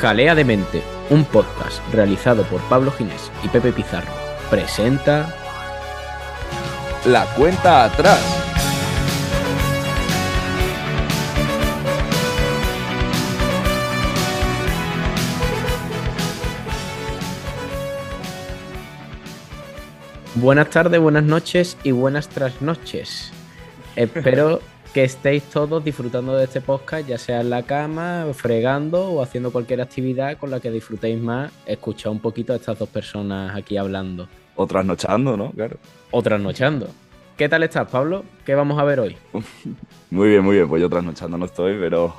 Jalea 0.00 0.34
de 0.34 0.46
Mente, 0.46 0.82
un 1.10 1.26
podcast 1.26 1.82
realizado 1.92 2.42
por 2.44 2.62
Pablo 2.70 2.90
Ginés 2.90 3.30
y 3.44 3.48
Pepe 3.48 3.70
Pizarro, 3.70 4.10
presenta 4.48 5.36
La 7.04 7.26
cuenta 7.34 7.84
atrás. 7.84 8.18
Buenas 20.36 20.70
tardes, 20.70 20.98
buenas 20.98 21.24
noches 21.24 21.76
y 21.82 21.90
buenas 21.90 22.30
trasnoches. 22.30 23.32
Espero 23.96 24.62
que 24.92 25.04
estéis 25.04 25.44
todos 25.44 25.84
disfrutando 25.84 26.36
de 26.36 26.44
este 26.44 26.60
podcast, 26.60 27.06
ya 27.06 27.16
sea 27.16 27.40
en 27.40 27.50
la 27.50 27.62
cama, 27.62 28.26
fregando 28.34 29.12
o 29.12 29.22
haciendo 29.22 29.52
cualquier 29.52 29.80
actividad 29.80 30.36
con 30.36 30.50
la 30.50 30.58
que 30.58 30.70
disfrutéis 30.70 31.20
más 31.20 31.52
escuchar 31.64 32.10
un 32.10 32.18
poquito 32.18 32.52
a 32.52 32.56
estas 32.56 32.78
dos 32.78 32.88
personas 32.88 33.54
aquí 33.56 33.76
hablando. 33.76 34.26
O 34.56 34.66
trasnochando, 34.66 35.36
¿no? 35.36 35.52
Claro. 35.52 35.76
O 36.10 36.22
trasnochando. 36.22 36.88
¿Qué 37.36 37.48
tal 37.48 37.62
estás, 37.62 37.88
Pablo? 37.88 38.24
¿Qué 38.44 38.54
vamos 38.56 38.78
a 38.80 38.84
ver 38.84 39.00
hoy? 39.00 39.16
Muy 40.10 40.30
bien, 40.30 40.42
muy 40.42 40.56
bien. 40.56 40.68
Pues 40.68 40.82
yo 40.82 40.90
trasnochando 40.90 41.38
no 41.38 41.44
estoy, 41.44 41.76
pero, 41.78 42.12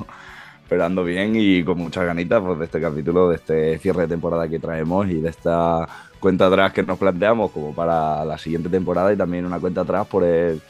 pero 0.70 0.86
ando 0.86 1.04
bien 1.04 1.34
y 1.36 1.62
con 1.62 1.78
muchas 1.78 2.06
ganitas 2.06 2.42
pues, 2.42 2.58
de 2.58 2.64
este 2.64 2.80
capítulo, 2.80 3.28
de 3.28 3.36
este 3.36 3.78
cierre 3.80 4.04
de 4.04 4.08
temporada 4.08 4.48
que 4.48 4.60
traemos 4.60 5.10
y 5.10 5.20
de 5.20 5.28
esta 5.28 5.86
cuenta 6.22 6.48
atrás 6.48 6.72
que 6.72 6.84
nos 6.84 6.98
planteamos 6.98 7.52
como 7.52 7.76
para 7.76 8.24
la 8.24 8.38
siguiente 8.38 8.70
temporada 8.70 9.12
y 9.12 9.18
también 9.18 9.46
una 9.46 9.60
cuenta 9.60 9.82
atrás 9.82 10.08
por 10.08 10.24
el, 10.24 10.62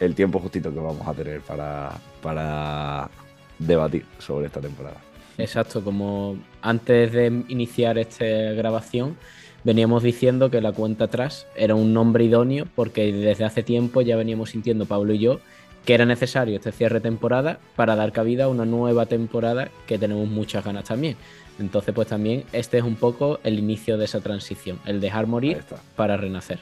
el 0.00 0.14
tiempo 0.14 0.40
justito 0.40 0.72
que 0.72 0.80
vamos 0.80 1.06
a 1.06 1.14
tener 1.14 1.40
para, 1.42 1.92
para 2.22 3.08
debatir 3.58 4.04
sobre 4.18 4.46
esta 4.46 4.60
temporada. 4.60 4.96
Exacto, 5.38 5.82
como 5.82 6.36
antes 6.62 7.12
de 7.12 7.26
iniciar 7.48 7.98
esta 7.98 8.24
grabación, 8.24 9.16
veníamos 9.64 10.02
diciendo 10.02 10.50
que 10.50 10.60
la 10.60 10.72
cuenta 10.72 11.04
atrás 11.04 11.46
era 11.54 11.74
un 11.74 11.94
nombre 11.94 12.24
idóneo 12.24 12.66
porque 12.74 13.12
desde 13.12 13.44
hace 13.44 13.62
tiempo 13.62 14.00
ya 14.00 14.16
veníamos 14.16 14.50
sintiendo 14.50 14.86
Pablo 14.86 15.12
y 15.12 15.18
yo 15.18 15.40
que 15.84 15.94
era 15.94 16.04
necesario 16.04 16.56
este 16.56 16.72
cierre 16.72 16.96
de 16.96 17.00
temporada 17.00 17.58
para 17.76 17.96
dar 17.96 18.12
cabida 18.12 18.44
a 18.44 18.48
una 18.48 18.66
nueva 18.66 19.06
temporada 19.06 19.70
que 19.86 19.98
tenemos 19.98 20.28
muchas 20.28 20.64
ganas 20.64 20.84
también. 20.84 21.16
Entonces, 21.58 21.94
pues 21.94 22.08
también 22.08 22.44
este 22.52 22.78
es 22.78 22.84
un 22.84 22.96
poco 22.96 23.40
el 23.44 23.58
inicio 23.58 23.98
de 23.98 24.04
esa 24.04 24.20
transición, 24.20 24.78
el 24.86 25.00
dejar 25.00 25.26
morir 25.26 25.62
para 25.96 26.16
renacer. 26.16 26.60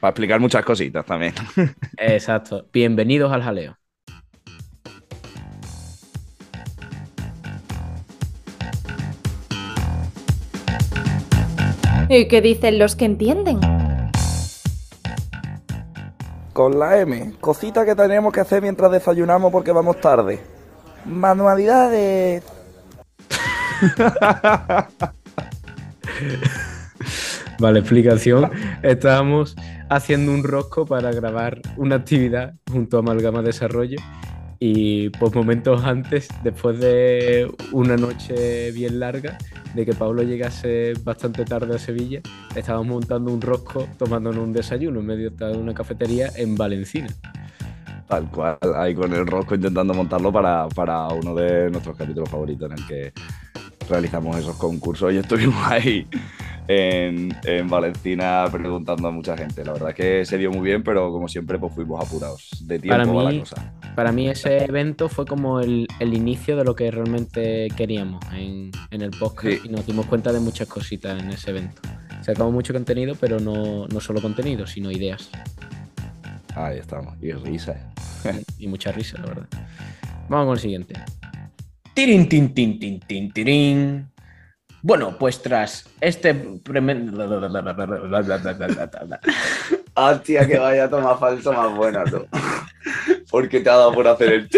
Para 0.00 0.10
explicar 0.10 0.40
muchas 0.40 0.64
cositas 0.64 1.04
también. 1.04 1.34
Exacto. 1.98 2.64
Bienvenidos 2.72 3.30
al 3.32 3.42
jaleo. 3.42 3.76
¿Y 12.08 12.26
qué 12.26 12.40
dicen 12.40 12.78
los 12.78 12.96
que 12.96 13.04
entienden? 13.04 13.60
Con 16.54 16.78
la 16.78 16.98
M, 16.98 17.34
cosita 17.40 17.84
que 17.84 17.94
tenemos 17.94 18.32
que 18.32 18.40
hacer 18.40 18.62
mientras 18.62 18.90
desayunamos 18.90 19.52
porque 19.52 19.70
vamos 19.70 20.00
tarde. 20.00 20.40
Manualidades. 21.04 22.42
Vale, 27.60 27.78
explicación. 27.78 28.50
Estábamos 28.82 29.54
haciendo 29.90 30.32
un 30.32 30.44
rosco 30.44 30.86
para 30.86 31.12
grabar 31.12 31.60
una 31.76 31.96
actividad 31.96 32.54
junto 32.70 32.96
a 32.96 33.00
Amalgama 33.00 33.42
Desarrollo 33.42 33.98
y 34.60 35.08
pues 35.10 35.34
momentos 35.34 35.84
antes, 35.84 36.28
después 36.44 36.78
de 36.78 37.50
una 37.72 37.96
noche 37.96 38.70
bien 38.72 39.00
larga, 39.00 39.36
de 39.74 39.84
que 39.86 39.92
Pablo 39.92 40.22
llegase 40.22 40.92
bastante 41.02 41.44
tarde 41.44 41.74
a 41.74 41.78
Sevilla, 41.78 42.20
estábamos 42.54 42.88
montando 42.88 43.32
un 43.32 43.40
rosco 43.40 43.88
tomándonos 43.98 44.44
un 44.44 44.52
desayuno 44.52 45.00
en 45.00 45.06
medio 45.06 45.30
de 45.30 45.56
una 45.56 45.74
cafetería 45.74 46.28
en 46.36 46.56
Valencina. 46.56 47.08
Tal 48.06 48.30
cual, 48.30 48.58
ahí 48.76 48.94
con 48.94 49.12
el 49.12 49.26
rosco 49.26 49.54
intentando 49.54 49.94
montarlo 49.94 50.32
para, 50.32 50.68
para 50.68 51.08
uno 51.08 51.34
de 51.34 51.70
nuestros 51.70 51.96
capítulos 51.96 52.28
favoritos 52.28 52.70
en 52.70 52.78
el 52.78 52.86
que 52.86 53.12
realizamos 53.88 54.36
esos 54.36 54.56
concursos 54.56 55.12
y 55.12 55.16
estuvimos 55.16 55.66
ahí 55.66 56.06
en, 56.72 57.36
en 57.44 57.68
Valencina 57.68 58.44
preguntando 58.52 59.08
a 59.08 59.10
mucha 59.10 59.36
gente. 59.36 59.64
La 59.64 59.72
verdad 59.72 59.90
es 59.90 59.94
que 59.96 60.24
se 60.24 60.38
dio 60.38 60.52
muy 60.52 60.60
bien, 60.60 60.84
pero 60.84 61.10
como 61.10 61.26
siempre 61.26 61.58
pues 61.58 61.74
fuimos 61.74 62.04
apurados 62.06 62.48
de 62.62 62.78
tiempo 62.78 62.96
Para 62.96 63.02
a 63.02 63.28
mí- 63.30 63.34
la 63.34 63.40
cosa. 63.40 63.72
Para 63.96 64.12
mí 64.12 64.28
ese 64.28 64.64
evento 64.64 65.08
fue 65.08 65.26
como 65.26 65.58
el, 65.60 65.88
el 65.98 66.14
inicio 66.14 66.56
de 66.56 66.62
lo 66.64 66.76
que 66.76 66.90
realmente 66.92 67.66
queríamos 67.76 68.24
en, 68.32 68.70
en 68.92 69.02
el 69.02 69.10
podcast 69.10 69.40
Sí. 69.56 69.60
y 69.64 69.68
nos 69.68 69.84
dimos 69.84 70.06
cuenta 70.06 70.32
de 70.32 70.38
muchas 70.38 70.68
cositas 70.68 71.20
en 71.20 71.30
ese 71.30 71.50
evento. 71.50 71.82
Sacamos 72.22 72.52
mucho 72.52 72.72
contenido, 72.72 73.16
pero 73.18 73.40
no, 73.40 73.88
no 73.88 74.00
solo 74.00 74.22
contenido, 74.22 74.66
sino 74.66 74.90
ideas 74.92 75.28
Ahí 76.54 76.78
estamos, 76.78 77.14
y 77.20 77.32
risas. 77.32 77.78
y 78.58 78.66
mucha 78.68 78.92
risa, 78.92 79.18
la 79.18 79.26
verdad. 79.26 79.46
Vamos 80.28 80.46
con 80.46 80.54
el 80.54 80.60
siguiente. 80.60 80.94
Tirin, 81.94 82.28
tin, 82.28 82.54
tin, 82.54 82.78
tin, 82.78 83.00
tin, 83.00 83.32
tirin. 83.32 84.09
Bueno, 84.82 85.16
pues 85.18 85.42
tras 85.42 85.88
este 86.00 86.32
tremendo... 86.62 87.38
Hostia, 89.94 90.46
que 90.48 90.58
vaya 90.58 90.88
toma 90.88 91.16
falso 91.16 91.52
más 91.52 91.74
buena, 91.74 92.04
tú. 92.04 92.26
Porque 93.30 93.60
te 93.60 93.70
ha 93.70 93.76
dado 93.76 93.92
por 93.92 94.08
hacer 94.08 94.32
el... 94.32 94.48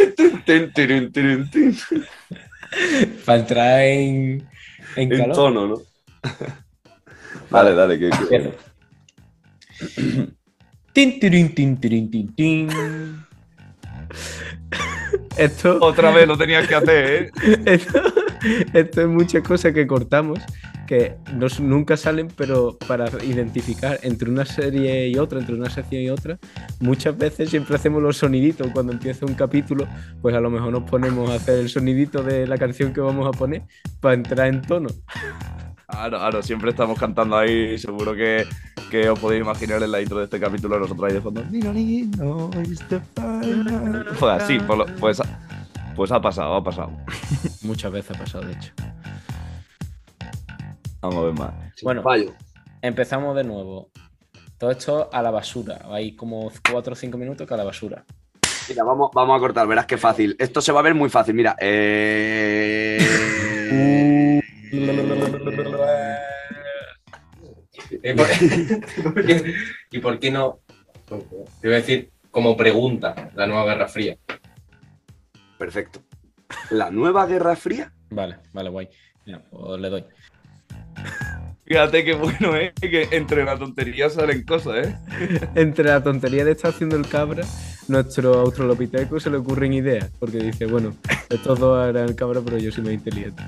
Para 3.25 3.39
entrar 3.39 3.81
en, 3.81 4.49
en 4.97 5.13
En 5.13 5.19
calor. 5.19 5.37
tono, 5.37 5.67
¿no? 5.67 5.83
Dale, 7.51 7.75
dale, 7.75 7.99
que... 7.99 8.11
Tin, 10.93 11.19
tirin, 11.19 11.55
tin, 11.55 11.81
tirin, 11.81 12.11
tin, 12.11 12.35
tin. 12.35 12.69
Esto, 15.37 15.79
Otra 15.81 16.11
vez 16.11 16.29
lo 16.29 16.37
tenías 16.37 16.69
que 16.69 16.75
hacer, 16.75 17.11
¿eh? 17.11 17.31
esto, 17.65 18.03
esto 18.73 19.01
es 19.03 19.09
muchas 19.09 19.43
cosas 19.43 19.73
que 19.73 19.87
cortamos 19.87 20.39
que 20.87 21.15
no 21.35 21.47
nunca 21.61 21.97
salen, 21.97 22.29
pero 22.37 22.77
para 22.87 23.07
identificar 23.25 23.99
entre 24.03 24.29
una 24.29 24.45
serie 24.45 25.09
y 25.09 25.17
otra, 25.17 25.39
entre 25.39 25.55
una 25.55 25.71
sección 25.71 26.03
y 26.03 26.11
otra, 26.11 26.39
muchas 26.81 27.17
veces 27.17 27.49
siempre 27.51 27.77
hacemos 27.77 28.03
los 28.03 28.19
soniditos. 28.19 28.67
Cuando 28.73 28.93
empieza 28.93 29.25
un 29.25 29.35
capítulo, 29.35 29.87
pues 30.21 30.35
a 30.35 30.41
lo 30.41 30.51
mejor 30.51 30.73
nos 30.73 30.83
ponemos 30.91 31.31
a 31.31 31.35
hacer 31.35 31.61
el 31.61 31.69
sonidito 31.69 32.23
de 32.23 32.47
la 32.47 32.59
canción 32.59 32.93
que 32.93 33.01
vamos 33.01 33.27
a 33.27 33.31
poner 33.31 33.63
para 34.01 34.15
entrar 34.15 34.49
en 34.49 34.61
tono. 34.63 34.89
Claro, 35.89 36.19
claro, 36.19 36.43
siempre 36.43 36.71
estamos 36.71 36.99
cantando 36.99 37.37
ahí, 37.37 37.79
seguro 37.79 38.15
que, 38.15 38.45
que 38.91 39.09
os 39.11 39.19
podéis 39.19 39.43
imaginar 39.43 39.83
en 39.83 39.93
la 39.93 40.01
intro 40.01 40.19
de 40.19 40.25
este 40.25 40.41
capítulo 40.41 40.79
nosotros 40.79 41.09
ahí 41.09 41.15
de 41.15 41.21
fondo. 41.21 41.45
Pues 44.19 44.43
así, 44.43 44.59
pues, 44.99 45.21
ha- 45.21 45.39
pues 45.95 46.13
ha 46.13 46.21
pasado, 46.21 46.55
ha 46.55 46.65
pasado. 46.65 46.93
Muchas 47.63 47.93
veces 47.93 48.17
ha 48.17 48.19
pasado, 48.19 48.47
de 48.47 48.53
hecho. 48.53 48.73
Vamos 51.01 51.17
a 51.17 51.23
ver 51.23 51.35
más. 51.35 51.53
Bueno, 51.83 52.03
empezamos 52.81 53.35
de 53.37 53.45
nuevo. 53.45 53.91
Todo 54.59 54.71
esto 54.71 55.11
a 55.13 55.23
la 55.23 55.31
basura. 55.31 55.81
Hay 55.91 56.15
como 56.15 56.51
4 56.71 56.93
o 56.93 56.97
5 56.97 57.19
minutos 57.19 57.47
que 57.47 57.55
a 57.55 57.57
la 57.57 57.65
basura. 57.65 58.05
Mira, 58.69 58.85
vamos, 58.85 59.11
vamos 59.13 59.37
a 59.37 59.41
cortar, 59.41 59.67
verás 59.67 59.87
qué 59.87 59.97
fácil. 59.99 60.37
Esto 60.39 60.61
se 60.61 60.71
va 60.71 60.79
a 60.81 60.85
ver 60.85 60.95
muy 60.95 61.11
fácil, 61.11 61.35
mira. 61.35 61.57
eh, 61.61 62.99
¿Y 68.03 68.15
por, 68.15 69.27
qué, 69.27 69.55
y 69.91 69.99
por 69.99 70.19
qué 70.19 70.31
no? 70.31 70.61
Te 71.61 71.69
iba 71.69 71.77
a 71.77 71.81
decir 71.81 72.11
como 72.31 72.57
pregunta 72.57 73.31
la 73.35 73.47
nueva 73.47 73.65
Guerra 73.67 73.89
Fría. 73.89 74.17
Perfecto. 75.63 76.01
La 76.71 76.91
nueva 76.91 77.25
Guerra 77.27 77.55
Fría. 77.55 77.93
Vale, 78.11 78.39
vale, 78.53 78.69
guay. 78.69 78.89
Mira, 79.25 79.41
pues 79.49 79.81
le 79.81 79.91
doy. 79.91 80.05
Fíjate 81.65 82.05
qué 82.05 82.15
bueno, 82.15 82.57
¿eh? 82.57 82.73
Que 82.81 83.07
entre 83.13 83.45
la 83.45 83.57
tontería 83.57 84.11
salen 84.11 84.43
cosas, 84.45 84.89
¿eh? 84.89 84.97
Entre 85.55 85.85
la 85.85 86.03
tontería 86.03 86.45
de 86.45 86.51
estar 86.51 86.73
haciendo 86.73 86.97
el 86.97 87.09
cabra, 87.09 87.45
nuestro 87.87 88.35
australopiteco 88.41 89.21
se 89.21 89.31
le 89.31 89.37
ocurren 89.37 89.73
ideas. 89.73 90.11
Porque 90.19 90.39
dice, 90.39 90.67
bueno, 90.67 90.97
estos 91.31 91.61
dos 91.61 91.89
eran 91.89 92.09
el 92.09 92.17
cabra, 92.17 92.41
pero 92.45 92.59
yo 92.59 92.73
soy 92.73 92.83
más 92.83 92.93
inteligente. 92.95 93.41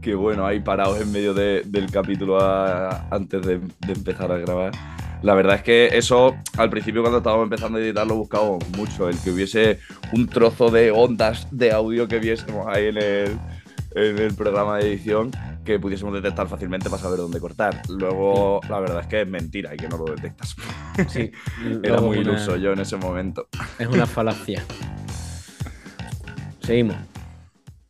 Qué 0.00 0.14
bueno, 0.14 0.46
ahí 0.46 0.60
parados 0.60 0.98
en 1.02 1.12
medio 1.12 1.34
de- 1.34 1.62
del 1.66 1.90
capítulo 1.90 2.40
a- 2.40 3.06
antes 3.10 3.42
de, 3.46 3.58
de 3.58 3.92
empezar 3.92 4.32
a 4.32 4.38
grabar. 4.38 4.72
La 5.22 5.34
verdad 5.34 5.56
es 5.56 5.62
que 5.62 5.88
eso, 5.92 6.36
al 6.56 6.70
principio 6.70 7.00
cuando 7.02 7.18
estábamos 7.18 7.44
empezando 7.44 7.78
a 7.78 7.80
editar, 7.80 8.06
lo 8.06 8.14
buscábamos 8.16 8.68
mucho. 8.76 9.08
El 9.08 9.18
que 9.18 9.30
hubiese 9.30 9.80
un 10.12 10.28
trozo 10.28 10.70
de 10.70 10.90
ondas 10.90 11.48
de 11.50 11.72
audio 11.72 12.06
que 12.06 12.18
viésemos 12.18 12.66
ahí 12.68 12.86
en 12.86 12.96
el, 12.98 13.38
en 13.94 14.18
el 14.18 14.34
programa 14.34 14.78
de 14.78 14.88
edición 14.92 15.30
que 15.64 15.80
pudiésemos 15.80 16.14
detectar 16.14 16.46
fácilmente 16.46 16.88
para 16.88 17.02
saber 17.02 17.18
dónde 17.18 17.40
cortar. 17.40 17.82
Luego, 17.88 18.60
la 18.68 18.78
verdad 18.78 19.00
es 19.00 19.06
que 19.08 19.22
es 19.22 19.26
mentira 19.28 19.74
y 19.74 19.78
que 19.78 19.88
no 19.88 19.98
lo 19.98 20.04
detectas. 20.04 20.54
Sí, 21.08 21.32
Era 21.82 22.00
muy 22.00 22.18
una- 22.18 22.30
iluso 22.32 22.56
yo 22.56 22.72
en 22.72 22.78
ese 22.80 22.96
momento. 22.96 23.48
Es 23.78 23.88
una 23.88 24.06
falacia. 24.06 24.62
Seguimos. 26.60 26.96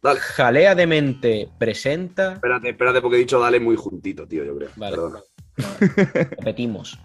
Dale. 0.02 0.20
Jalea 0.20 0.74
de 0.74 0.86
mente 0.86 1.48
presenta. 1.58 2.34
Espérate, 2.34 2.70
espérate, 2.70 3.00
porque 3.02 3.16
he 3.16 3.20
dicho 3.20 3.40
dale 3.40 3.58
muy 3.60 3.76
juntito, 3.76 4.26
tío, 4.26 4.44
yo 4.44 4.56
creo. 4.56 4.70
Vale. 4.76 4.96
Perdona. 4.96 5.18
Repetimos. 6.38 6.98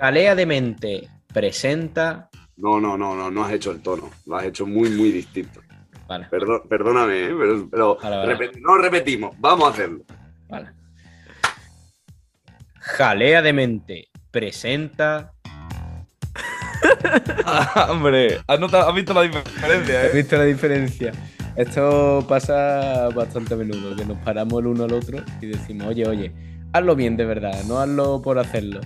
Jalea 0.00 0.34
de 0.34 0.46
mente 0.46 1.08
presenta. 1.32 2.28
No, 2.56 2.80
no, 2.80 2.96
no, 2.96 3.14
no, 3.14 3.30
no 3.30 3.44
has 3.44 3.52
hecho 3.52 3.70
el 3.70 3.80
tono. 3.82 4.10
Lo 4.26 4.36
has 4.36 4.44
hecho 4.46 4.66
muy, 4.66 4.88
muy 4.90 5.10
distinto. 5.12 5.60
Vale, 6.08 6.26
Perdón, 6.30 6.62
perdóname, 6.68 7.26
¿eh? 7.26 7.34
pero, 7.38 7.68
pero 7.70 7.98
Vale, 8.02 8.16
vale. 8.16 8.36
repet- 8.36 8.60
no 8.60 8.76
repetimos. 8.78 9.36
Vamos 9.38 9.68
a 9.68 9.70
hacerlo. 9.72 10.04
vale. 10.48 10.70
Jalea 12.78 13.42
de 13.42 13.52
mente 13.52 14.08
presenta. 14.30 15.32
Ah, 17.44 17.88
hombre, 17.90 18.40
¿has, 18.46 18.58
notado- 18.58 18.88
has 18.88 18.94
visto 18.94 19.12
la 19.12 19.22
diferencia, 19.22 20.00
¿Has 20.00 20.06
eh? 20.06 20.10
visto 20.16 20.36
la 20.36 20.44
diferencia? 20.44 21.12
Esto 21.56 22.24
pasa 22.28 23.08
bastante 23.14 23.54
a 23.54 23.56
menudo, 23.58 23.94
que 23.94 24.04
nos 24.04 24.16
paramos 24.18 24.60
el 24.60 24.66
uno 24.68 24.84
al 24.84 24.92
otro 24.94 25.18
y 25.42 25.46
decimos, 25.46 25.88
oye, 25.88 26.06
oye, 26.06 26.32
hazlo 26.72 26.96
bien 26.96 27.16
de 27.16 27.26
verdad, 27.26 27.62
no 27.64 27.78
hazlo 27.78 28.22
por 28.22 28.38
hacerlo. 28.38 28.80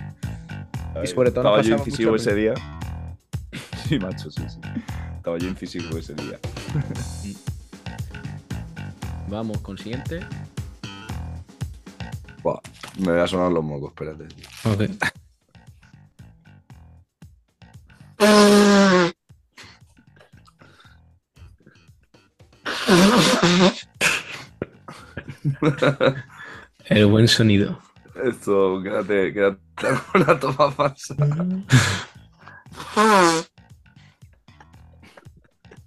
Y 1.03 1.07
sobre 1.07 1.31
todo 1.31 1.41
Estaba 1.41 1.61
yo 1.61 1.75
incisivo 1.77 2.11
mucho 2.11 2.23
ese 2.23 2.35
día. 2.35 2.53
Sí, 3.87 3.99
macho, 3.99 4.31
sí, 4.31 4.41
sí. 4.49 4.59
Estaba 5.17 5.37
yo 5.37 5.47
incisivo 5.47 5.97
ese 5.97 6.15
día. 6.15 6.39
Vamos 9.27 9.59
con 9.59 9.77
siguiente. 9.77 10.21
Buah, 12.41 12.59
me 12.97 13.11
voy 13.11 13.21
a 13.21 13.27
sonar 13.27 13.51
los 13.51 13.63
mocos, 13.63 13.91
espérate. 13.91 14.27
El 26.85 27.07
buen 27.07 27.27
sonido. 27.27 27.79
Esto, 28.23 28.81
quédate, 28.81 29.33
quédate 29.33 29.59
con 30.11 30.21
la 30.25 30.39
toma 30.39 30.71
falsa. 30.71 31.15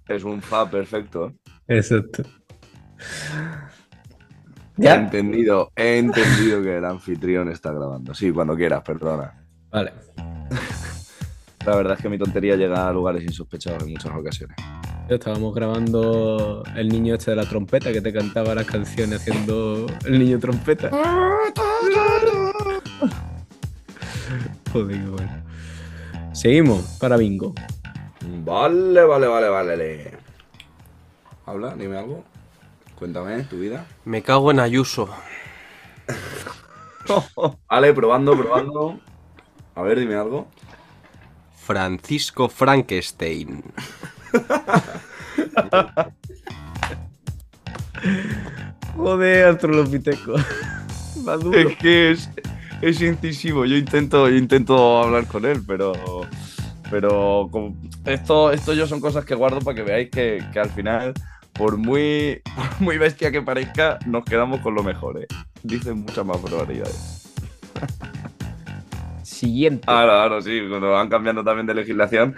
Es 0.07 0.23
un 0.23 0.41
fa 0.41 0.69
perfecto. 0.69 1.33
Exacto. 1.67 2.23
He 4.77 4.83
¿Ya? 4.83 4.95
entendido, 4.95 5.71
he 5.75 5.97
entendido 5.97 6.63
que 6.63 6.77
el 6.77 6.85
anfitrión 6.85 7.49
está 7.49 7.71
grabando. 7.71 8.13
Sí, 8.13 8.31
cuando 8.31 8.55
quieras, 8.55 8.81
perdona. 8.81 9.33
Vale. 9.71 9.93
La 11.65 11.75
verdad 11.75 11.97
es 11.97 12.01
que 12.01 12.09
mi 12.09 12.17
tontería 12.17 12.55
llega 12.55 12.87
a 12.87 12.93
lugares 12.93 13.23
insospechados 13.23 13.83
en 13.83 13.91
muchas 13.91 14.11
ocasiones. 14.15 14.55
Estábamos 15.09 15.53
grabando 15.53 16.63
el 16.75 16.87
niño 16.87 17.15
este 17.15 17.31
de 17.31 17.37
la 17.37 17.45
trompeta 17.45 17.91
que 17.91 17.99
te 17.99 18.13
cantaba 18.13 18.55
las 18.55 18.65
canciones 18.65 19.21
haciendo 19.21 19.85
el 20.05 20.19
niño 20.19 20.39
trompeta. 20.39 20.89
Joder, 24.71 25.01
bueno. 25.09 25.43
Seguimos 26.33 26.97
para 26.99 27.17
bingo. 27.17 27.53
Vale, 28.43 29.03
vale, 29.03 29.27
vale, 29.27 29.49
vale. 29.49 30.11
Habla, 31.45 31.75
dime 31.75 31.97
algo. 31.97 32.23
Cuéntame 32.95 33.43
tu 33.43 33.59
vida. 33.59 33.85
Me 34.05 34.21
cago 34.21 34.51
en 34.51 34.59
Ayuso. 34.59 35.09
Vale, 37.69 37.93
probando, 37.93 38.37
probando. 38.37 38.99
A 39.73 39.81
ver, 39.81 39.99
dime 39.99 40.15
algo. 40.15 40.47
Francisco 41.55 42.49
Frankenstein. 42.49 43.63
Joder, 48.95 49.57
duro. 51.39 51.57
Es 51.57 51.77
que 51.77 52.11
es, 52.11 52.29
es 52.81 53.01
incisivo. 53.01 53.65
Yo 53.65 53.75
intento, 53.75 54.27
yo 54.29 54.35
intento 54.35 55.03
hablar 55.03 55.25
con 55.27 55.45
él, 55.45 55.61
pero. 55.65 55.93
Pero 56.89 57.47
como- 57.51 57.75
esto, 58.05 58.51
esto 58.51 58.73
yo 58.73 58.87
son 58.87 58.99
cosas 58.99 59.23
que 59.23 59.35
guardo 59.35 59.59
para 59.59 59.75
que 59.75 59.83
veáis 59.83 60.09
que, 60.09 60.43
que 60.51 60.59
al 60.59 60.71
final, 60.71 61.13
por 61.53 61.77
muy, 61.77 62.41
por 62.55 62.81
muy 62.81 62.97
bestia 62.97 63.31
que 63.31 63.43
parezca, 63.43 63.99
nos 64.07 64.25
quedamos 64.25 64.61
con 64.61 64.73
lo 64.73 64.81
mejor. 64.83 65.21
¿eh? 65.21 65.27
Dicen 65.61 65.99
muchas 65.99 66.25
más 66.25 66.37
probabilidades. 66.37 67.31
Siguiente. 69.23 69.83
Ahora, 69.87 70.23
ahora 70.23 70.41
sí, 70.41 70.61
cuando 70.67 70.91
van 70.91 71.09
cambiando 71.09 71.43
también 71.43 71.67
de 71.67 71.75
legislación. 71.75 72.35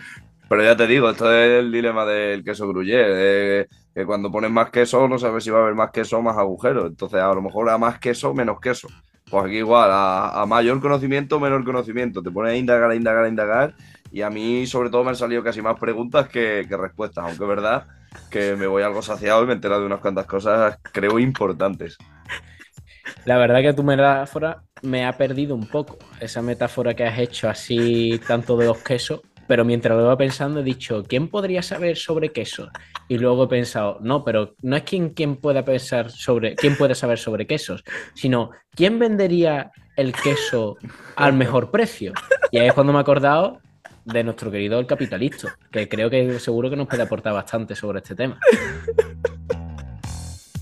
Pero 0.49 0.63
ya 0.63 0.75
te 0.75 0.85
digo, 0.85 1.09
esto 1.09 1.31
es 1.33 1.59
el 1.63 1.71
dilema 1.71 2.05
del 2.05 2.43
queso 2.43 2.67
gruyère. 2.67 3.15
de 3.15 3.69
que 3.95 4.05
cuando 4.05 4.29
pones 4.29 4.51
más 4.51 4.69
queso, 4.69 5.07
no 5.07 5.17
sabes 5.17 5.45
si 5.45 5.49
va 5.49 5.59
a 5.59 5.61
haber 5.61 5.75
más 5.75 5.91
queso 5.91 6.17
o 6.17 6.21
más 6.21 6.37
agujeros. 6.37 6.87
Entonces, 6.87 7.21
a 7.21 7.33
lo 7.33 7.41
mejor 7.41 7.69
a 7.69 7.77
más 7.77 7.99
queso, 7.99 8.33
menos 8.33 8.59
queso. 8.59 8.89
Pues 9.31 9.45
aquí 9.45 9.59
igual, 9.59 9.89
a, 9.93 10.45
mayor 10.45 10.81
conocimiento, 10.81 11.39
menor 11.39 11.63
conocimiento. 11.63 12.21
Te 12.21 12.29
pones 12.29 12.51
a 12.51 12.57
indagar, 12.57 12.91
a 12.91 12.95
indagar, 12.95 13.23
a 13.23 13.29
indagar. 13.29 13.75
Y 14.11 14.23
a 14.23 14.29
mí, 14.29 14.67
sobre 14.67 14.89
todo, 14.89 15.05
me 15.05 15.11
han 15.11 15.15
salido 15.15 15.41
casi 15.41 15.61
más 15.61 15.79
preguntas 15.79 16.27
que, 16.27 16.65
que 16.67 16.75
respuestas. 16.75 17.23
Aunque 17.23 17.43
es 17.43 17.49
verdad 17.49 17.87
que 18.29 18.57
me 18.57 18.67
voy 18.67 18.83
algo 18.83 19.01
saciado 19.01 19.41
y 19.43 19.45
me 19.45 19.53
he 19.53 19.55
enterado 19.55 19.79
de 19.79 19.87
unas 19.87 20.01
cuantas 20.01 20.25
cosas, 20.25 20.77
creo, 20.91 21.17
importantes. 21.17 21.97
La 23.23 23.37
verdad 23.37 23.61
que 23.61 23.73
tu 23.73 23.83
metáfora 23.83 24.63
me 24.81 25.05
ha 25.05 25.13
perdido 25.13 25.55
un 25.55 25.65
poco. 25.67 25.97
Esa 26.19 26.41
metáfora 26.41 26.93
que 26.93 27.05
has 27.05 27.17
hecho 27.17 27.49
así, 27.49 28.19
tanto 28.27 28.57
de 28.57 28.65
los 28.65 28.79
quesos. 28.79 29.21
Pero 29.51 29.65
mientras 29.65 29.97
lo 29.97 30.05
iba 30.05 30.17
pensando, 30.17 30.61
he 30.61 30.63
dicho, 30.63 31.03
¿quién 31.05 31.27
podría 31.27 31.61
saber 31.61 31.97
sobre 31.97 32.31
queso? 32.31 32.69
Y 33.09 33.17
luego 33.17 33.43
he 33.43 33.47
pensado, 33.49 33.97
no, 33.99 34.23
pero 34.23 34.55
no 34.61 34.77
es 34.77 34.83
quien, 34.83 35.09
quien 35.09 35.35
pueda 35.35 35.65
pensar 35.65 36.09
sobre, 36.09 36.55
quién 36.55 36.77
puede 36.77 36.95
saber 36.95 37.19
sobre 37.19 37.45
quesos, 37.45 37.83
sino 38.13 38.51
quién 38.73 38.97
vendería 38.97 39.73
el 39.97 40.13
queso 40.13 40.77
al 41.17 41.33
mejor 41.33 41.69
precio. 41.69 42.13
Y 42.49 42.59
ahí 42.59 42.67
es 42.67 42.73
cuando 42.73 42.93
me 42.93 42.99
he 42.99 43.01
acordado 43.01 43.59
de 44.05 44.23
nuestro 44.23 44.49
querido 44.51 44.79
el 44.79 44.87
capitalista, 44.87 45.53
que 45.69 45.89
creo 45.89 46.09
que 46.09 46.39
seguro 46.39 46.69
que 46.69 46.77
nos 46.77 46.87
puede 46.87 47.03
aportar 47.03 47.33
bastante 47.33 47.75
sobre 47.75 47.99
este 47.99 48.15
tema. 48.15 48.39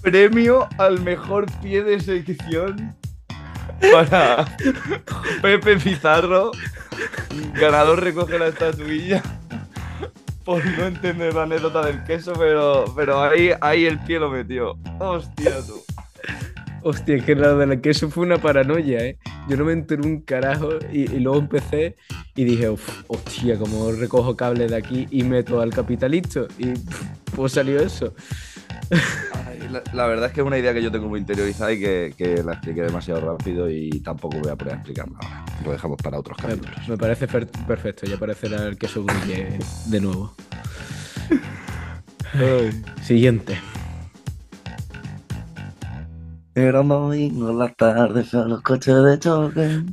Premio 0.02 0.68
al 0.80 1.00
mejor 1.02 1.46
pie 1.62 1.84
de 1.84 2.00
sección 2.00 2.96
para 3.92 4.46
Pepe 5.42 5.78
Pizarro. 5.78 6.52
Ganador 7.54 8.04
recoge 8.04 8.38
la 8.40 8.48
estatuilla 8.48 9.22
por 10.44 10.66
no 10.66 10.88
entender 10.88 11.34
la 11.34 11.44
anécdota 11.44 11.86
del 11.86 12.04
queso, 12.04 12.34
pero, 12.34 12.86
pero 12.96 13.22
ahí, 13.22 13.52
ahí 13.62 13.86
el 13.86 14.00
pie 14.00 14.20
lo 14.20 14.30
metió. 14.32 14.78
Hostia, 15.00 15.58
tú. 15.66 15.82
Hostia, 16.82 17.24
que 17.24 17.36
lo 17.36 17.58
del 17.58 17.82
queso 17.82 18.10
fue 18.10 18.26
una 18.26 18.38
paranoia, 18.38 19.00
¿eh? 19.06 19.18
Yo 19.48 19.58
no 19.58 19.66
me 19.66 19.74
enteré 19.74 20.02
un 20.02 20.22
carajo 20.22 20.70
y, 20.92 21.02
y 21.12 21.20
luego 21.20 21.40
empecé 21.40 21.96
y 22.36 22.46
dije, 22.46 22.70
"Uf, 22.70 23.04
hostia, 23.08 23.58
como 23.58 23.92
recojo 23.92 24.36
cable 24.36 24.68
de 24.68 24.78
aquí 24.78 25.08
y 25.12 25.24
meto 25.24 25.62
al 25.62 25.72
capitalista. 25.72 26.42
Y 26.58 26.68
pf, 26.72 27.06
pues 27.36 27.54
salió 27.54 27.80
eso. 27.80 28.14
Ay, 28.92 29.60
La, 29.70 29.84
la 29.94 30.08
verdad 30.08 30.28
es 30.28 30.34
que 30.34 30.42
es 30.42 30.48
una 30.48 30.58
idea 30.58 30.74
que 30.74 30.82
yo 30.82 30.92
tengo 30.92 31.08
muy 31.08 31.20
interiorizada 31.20 31.72
y 31.72 31.80
que, 31.80 32.14
que 32.18 32.44
la 32.44 32.54
expliqué 32.54 32.82
demasiado 32.82 33.22
rápido 33.22 33.70
y 33.70 33.90
tampoco 34.02 34.40
voy 34.40 34.50
a 34.52 34.56
poner 34.56 34.74
a 34.74 34.78
explicarla 34.78 35.18
ahora. 35.22 35.46
Lo 35.64 35.72
dejamos 35.72 35.98
para 36.02 36.20
otros 36.20 36.38
capítulos. 36.38 36.88
me 36.88 36.98
parece 36.98 37.28
perfecto, 37.28 38.06
ya 38.06 38.16
aparecerá 38.16 38.64
el 38.66 38.78
queso 38.78 39.04
gruyere 39.04 39.60
de 39.86 40.02
nuevo. 40.02 40.36
Siguiente. 43.02 43.60
Era 46.56 46.82
un 46.82 46.90
domingo 46.90 47.50
en 47.52 47.60
la 47.60 47.70
tarde, 47.70 48.24
fue 48.24 48.42
a 48.42 48.46
los 48.46 48.62
coches 48.62 48.96
de 49.04 49.20
choque. 49.20 49.84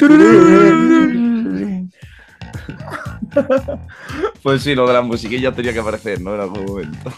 Pues 4.43 4.63
sí, 4.63 4.75
lo 4.75 4.87
de 4.87 4.95
la 4.95 5.03
musiquilla 5.03 5.53
tenía 5.53 5.73
que 5.73 5.81
aparecer, 5.81 6.21
¿no? 6.21 6.35
En 6.35 6.41
algún 6.41 6.65
momento. 6.65 7.13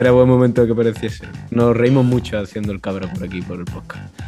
Era 0.00 0.12
buen 0.12 0.26
momento 0.26 0.64
que 0.64 0.72
apareciese. 0.72 1.28
Nos 1.50 1.76
reímos 1.76 2.06
mucho 2.06 2.38
haciendo 2.38 2.72
el 2.72 2.80
cabro 2.80 3.06
por 3.12 3.22
aquí, 3.22 3.42
por 3.42 3.58
el 3.58 3.66
podcast. 3.66 4.18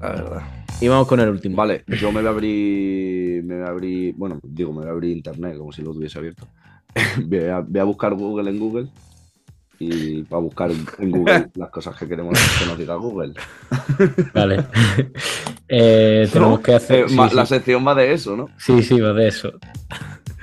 La 0.00 0.10
verdad. 0.10 0.42
Y 0.80 0.86
vamos 0.86 1.08
con 1.08 1.18
el 1.18 1.28
último. 1.28 1.56
Vale, 1.56 1.82
yo 1.88 2.12
me 2.12 2.20
voy 2.20 2.28
a 2.28 2.30
abrir. 2.30 3.42
Me 3.42 3.56
voy 3.56 3.64
a 3.64 3.68
abrir. 3.68 4.14
Bueno, 4.16 4.38
digo, 4.44 4.72
me 4.72 4.82
voy 4.82 4.88
a 4.88 4.92
abrir 4.92 5.16
internet 5.16 5.58
como 5.58 5.72
si 5.72 5.82
lo 5.82 5.92
tuviese 5.92 6.20
abierto. 6.20 6.46
voy, 7.26 7.46
a, 7.46 7.58
voy 7.58 7.80
a 7.80 7.84
buscar 7.84 8.14
Google 8.14 8.48
en 8.48 8.60
Google. 8.60 8.86
Y 9.80 10.22
para 10.22 10.40
buscar 10.40 10.70
en 10.70 11.10
Google 11.10 11.50
las 11.56 11.70
cosas 11.70 11.96
que 11.96 12.06
queremos 12.06 12.38
que 12.60 12.66
nos 12.66 12.78
diga 12.78 12.94
Google. 12.94 13.34
Vale. 14.34 14.66
Eh, 15.66 16.28
tenemos 16.32 16.58
¿No? 16.58 16.62
que 16.62 16.74
hacer. 16.76 17.06
Eh, 17.06 17.08
sí. 17.08 17.16
La 17.34 17.44
sección 17.44 17.84
va 17.84 17.96
de 17.96 18.12
eso, 18.12 18.36
¿no? 18.36 18.50
Sí, 18.56 18.80
sí, 18.84 19.00
va 19.00 19.12
de 19.12 19.26
eso. 19.26 19.52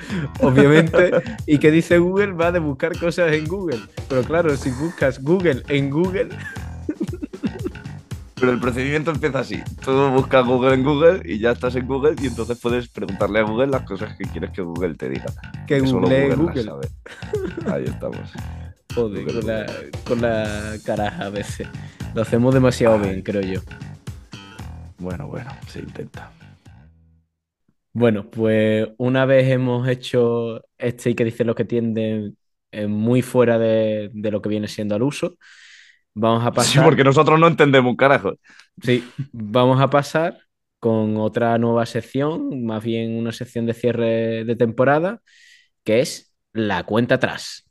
Obviamente. 0.41 1.11
¿Y 1.45 1.57
qué 1.59 1.71
dice 1.71 1.97
Google? 1.97 2.33
Va 2.33 2.51
de 2.51 2.59
buscar 2.59 2.97
cosas 2.97 3.31
en 3.33 3.45
Google. 3.47 3.79
Pero 4.07 4.23
claro, 4.23 4.55
si 4.57 4.71
buscas 4.71 5.21
Google 5.21 5.63
en 5.67 5.89
Google, 5.89 6.29
Pero 8.39 8.53
el 8.53 8.59
procedimiento 8.59 9.11
empieza 9.11 9.39
así. 9.39 9.61
Tú 9.83 9.91
buscas 10.11 10.45
Google 10.45 10.73
en 10.73 10.83
Google 10.83 11.21
y 11.25 11.39
ya 11.39 11.51
estás 11.51 11.75
en 11.75 11.85
Google 11.87 12.15
y 12.21 12.27
entonces 12.27 12.57
puedes 12.59 12.87
preguntarle 12.87 13.39
a 13.39 13.43
Google 13.43 13.67
las 13.67 13.81
cosas 13.83 14.15
que 14.17 14.23
quieres 14.25 14.51
que 14.51 14.61
Google 14.61 14.95
te 14.95 15.09
diga. 15.09 15.25
que 15.67 15.79
solo 15.81 16.07
Google 16.07 16.29
las 16.29 16.37
Google. 16.37 16.63
sabe. 16.63 16.87
Ahí 17.73 17.83
estamos. 17.83 18.31
Joder, 18.95 19.25
con 19.25 19.45
la, 19.45 19.65
con 20.07 20.21
la 20.21 20.75
caraja 20.85 21.25
a 21.25 21.29
veces. 21.29 21.67
Lo 22.15 22.21
hacemos 22.21 22.53
demasiado 22.53 22.95
Ay. 22.95 23.01
bien, 23.09 23.21
creo 23.21 23.41
yo. 23.41 23.59
Bueno, 24.97 25.27
bueno, 25.27 25.51
se 25.67 25.79
intenta. 25.79 26.31
Bueno, 27.99 28.29
pues 28.31 28.87
una 28.97 29.25
vez 29.25 29.49
hemos 29.51 29.85
hecho 29.89 30.61
este 30.77 31.09
y 31.09 31.15
que 31.15 31.25
dice 31.25 31.43
lo 31.43 31.53
que 31.53 31.65
tienden 31.65 32.37
eh, 32.71 32.87
muy 32.87 33.21
fuera 33.21 33.59
de, 33.59 34.09
de 34.13 34.31
lo 34.31 34.41
que 34.41 34.47
viene 34.47 34.69
siendo 34.69 34.95
al 34.95 35.03
uso, 35.03 35.35
vamos 36.13 36.45
a 36.45 36.53
Sí, 36.63 36.79
pasar. 36.79 36.85
porque 36.85 37.03
nosotros 37.03 37.37
no 37.37 37.47
entendemos 37.47 37.89
un 37.91 37.97
carajo. 37.97 38.35
Sí, 38.81 39.03
vamos 39.33 39.81
a 39.81 39.89
pasar 39.89 40.39
con 40.79 41.17
otra 41.17 41.57
nueva 41.57 41.85
sección, 41.85 42.63
más 42.65 42.81
bien 42.81 43.17
una 43.17 43.33
sección 43.33 43.65
de 43.65 43.73
cierre 43.73 44.45
de 44.45 44.55
temporada, 44.55 45.21
que 45.83 45.99
es 45.99 46.33
la 46.53 46.85
cuenta 46.85 47.15
atrás. 47.15 47.65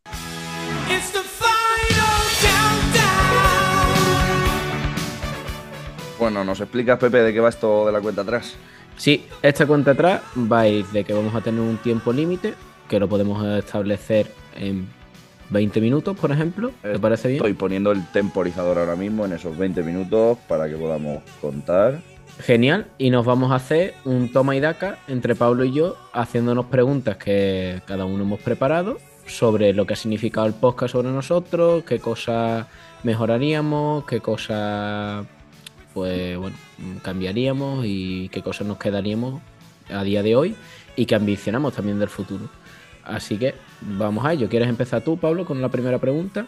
Bueno, 6.18 6.44
¿nos 6.44 6.60
explicas, 6.60 6.98
Pepe, 6.98 7.18
de 7.18 7.32
qué 7.32 7.40
va 7.40 7.48
esto 7.48 7.86
de 7.86 7.92
la 7.92 8.00
cuenta 8.00 8.22
atrás? 8.22 8.56
Sí, 8.98 9.24
esta 9.42 9.64
cuenta 9.64 9.92
atrás 9.92 10.22
va 10.36 10.60
a 10.60 10.68
ir 10.68 10.84
de 10.86 11.04
que 11.04 11.12
vamos 11.12 11.34
a 11.34 11.40
tener 11.40 11.60
un 11.60 11.76
tiempo 11.78 12.12
límite, 12.12 12.54
que 12.88 12.98
lo 12.98 13.08
podemos 13.08 13.44
establecer 13.46 14.26
en 14.56 14.88
20 15.50 15.80
minutos, 15.80 16.18
por 16.18 16.32
ejemplo. 16.32 16.72
¿Te 16.82 16.98
parece 16.98 17.28
bien? 17.28 17.36
Estoy 17.36 17.54
poniendo 17.54 17.92
el 17.92 18.04
temporizador 18.10 18.76
ahora 18.76 18.96
mismo 18.96 19.24
en 19.24 19.32
esos 19.32 19.56
20 19.56 19.82
minutos 19.84 20.38
para 20.48 20.68
que 20.68 20.74
podamos 20.74 21.22
contar. 21.40 22.00
Genial. 22.40 22.88
Y 22.98 23.10
nos 23.10 23.24
vamos 23.24 23.52
a 23.52 23.54
hacer 23.54 23.94
un 24.04 24.32
toma 24.32 24.56
y 24.56 24.60
daca 24.60 24.98
entre 25.06 25.36
Pablo 25.36 25.64
y 25.64 25.72
yo, 25.72 25.96
haciéndonos 26.12 26.66
preguntas 26.66 27.16
que 27.16 27.80
cada 27.86 28.04
uno 28.04 28.24
hemos 28.24 28.40
preparado 28.40 28.98
sobre 29.26 29.72
lo 29.74 29.86
que 29.86 29.94
ha 29.94 29.96
significado 29.96 30.46
el 30.46 30.54
podcast 30.54 30.92
sobre 30.92 31.10
nosotros, 31.10 31.84
qué 31.84 32.00
cosas 32.00 32.66
mejoraríamos, 33.04 34.04
qué 34.06 34.20
cosas 34.20 35.26
pues 35.98 36.38
bueno, 36.38 36.56
cambiaríamos 37.02 37.84
y 37.84 38.28
qué 38.28 38.40
cosas 38.40 38.68
nos 38.68 38.78
quedaríamos 38.78 39.42
a 39.90 40.04
día 40.04 40.22
de 40.22 40.36
hoy 40.36 40.54
y 40.94 41.06
que 41.06 41.16
ambicionamos 41.16 41.74
también 41.74 41.98
del 41.98 42.08
futuro. 42.08 42.48
Así 43.02 43.36
que 43.36 43.56
vamos 43.80 44.24
a 44.24 44.32
ello. 44.32 44.48
¿Quieres 44.48 44.68
empezar 44.68 45.02
tú, 45.02 45.18
Pablo, 45.18 45.44
con 45.44 45.60
la 45.60 45.68
primera 45.70 45.98
pregunta? 45.98 46.46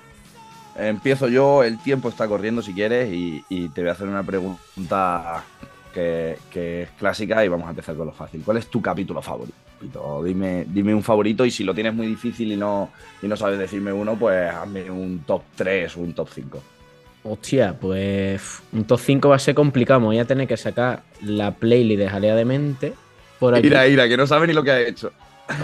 Empiezo 0.76 1.26
yo, 1.26 1.64
el 1.64 1.83
tiempo 1.83 2.09
está 2.09 2.28
corriendo 2.28 2.62
si 2.62 2.73
quieres 2.73 3.12
y, 3.12 3.42
te 3.75 3.80
voy 3.80 3.90
a 3.90 3.92
hacer 3.92 4.07
una 4.07 4.23
pregunta 4.23 5.42
que, 5.92 6.38
que 6.49 6.83
es 6.83 6.90
clásica 6.90 7.45
y 7.45 7.49
vamos 7.49 7.66
a 7.66 7.71
empezar 7.71 7.97
con 7.97 8.07
lo 8.07 8.12
fácil. 8.12 8.42
¿Cuál 8.45 8.59
es 8.59 8.69
tu 8.69 8.80
capítulo 8.80 9.21
favorito? 9.21 10.23
Dime, 10.23 10.64
dime 10.69 10.95
un 10.95 11.02
favorito 11.02 11.45
y 11.45 11.50
si 11.50 11.64
lo 11.64 11.75
tienes 11.75 11.92
muy 11.92 12.07
difícil 12.07 12.52
y 12.52 12.57
no, 12.57 12.90
y 13.21 13.26
no 13.26 13.37
sabes 13.37 13.59
decirme 13.59 13.92
uno, 13.92 14.14
pues 14.14 14.49
hazme 14.49 14.88
un 14.88 15.25
top 15.26 15.42
3 15.57 15.97
o 15.97 16.00
un 16.02 16.12
top 16.12 16.28
5. 16.33 16.62
Hostia, 17.23 17.75
pues 17.79 18.62
un 18.73 18.85
top 18.85 18.99
5 18.99 19.29
va 19.29 19.37
a 19.37 19.39
ser 19.39 19.55
complicado. 19.55 20.00
Me 20.00 20.07
Voy 20.07 20.19
a 20.19 20.25
tener 20.25 20.49
que 20.49 20.57
sacar 20.57 21.03
la 21.23 21.53
playlist 21.53 21.99
de 22.00 22.09
Jalea 22.09 22.35
de 22.35 22.45
Mente 22.45 22.95
por 23.39 23.55
aquí. 23.55 23.67
Ira, 23.67 23.87
ira, 23.87 24.09
que 24.09 24.17
no 24.17 24.27
sabe 24.27 24.47
ni 24.47 24.53
lo 24.55 24.62
que 24.65 24.71
ha 24.71 24.81
hecho. 24.81 25.12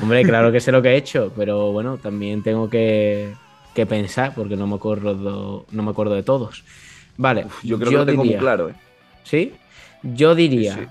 Hombre, 0.03 0.23
claro 0.25 0.53
que 0.53 0.61
sé 0.61 0.71
lo 0.73 0.83
que 0.83 0.91
he 0.91 0.97
hecho, 0.99 1.33
pero 1.37 1.73
bueno, 1.73 1.97
también 1.97 2.43
tengo 2.43 2.69
que, 2.69 3.33
que 3.75 3.87
pensar 3.87 4.35
porque 4.35 4.57
no 4.57 4.67
me 4.67 4.75
acuerdo, 4.75 5.65
no 5.71 5.83
me 5.83 5.91
acuerdo 5.91 6.15
de 6.15 6.23
todos. 6.23 6.63
Vale, 7.17 7.47
Uf, 7.47 7.65
yo 7.65 7.79
creo 7.79 7.91
que 7.91 7.97
lo 7.97 8.07
tengo 8.07 8.23
diría- 8.23 8.37
muy 8.37 8.41
claro, 8.43 8.69
¿eh? 8.71 8.75
¿Sí? 9.25 9.55
Yo 10.03 10.35
diría 10.35 10.75
Sí, 10.75 10.81
sí. 10.81 10.87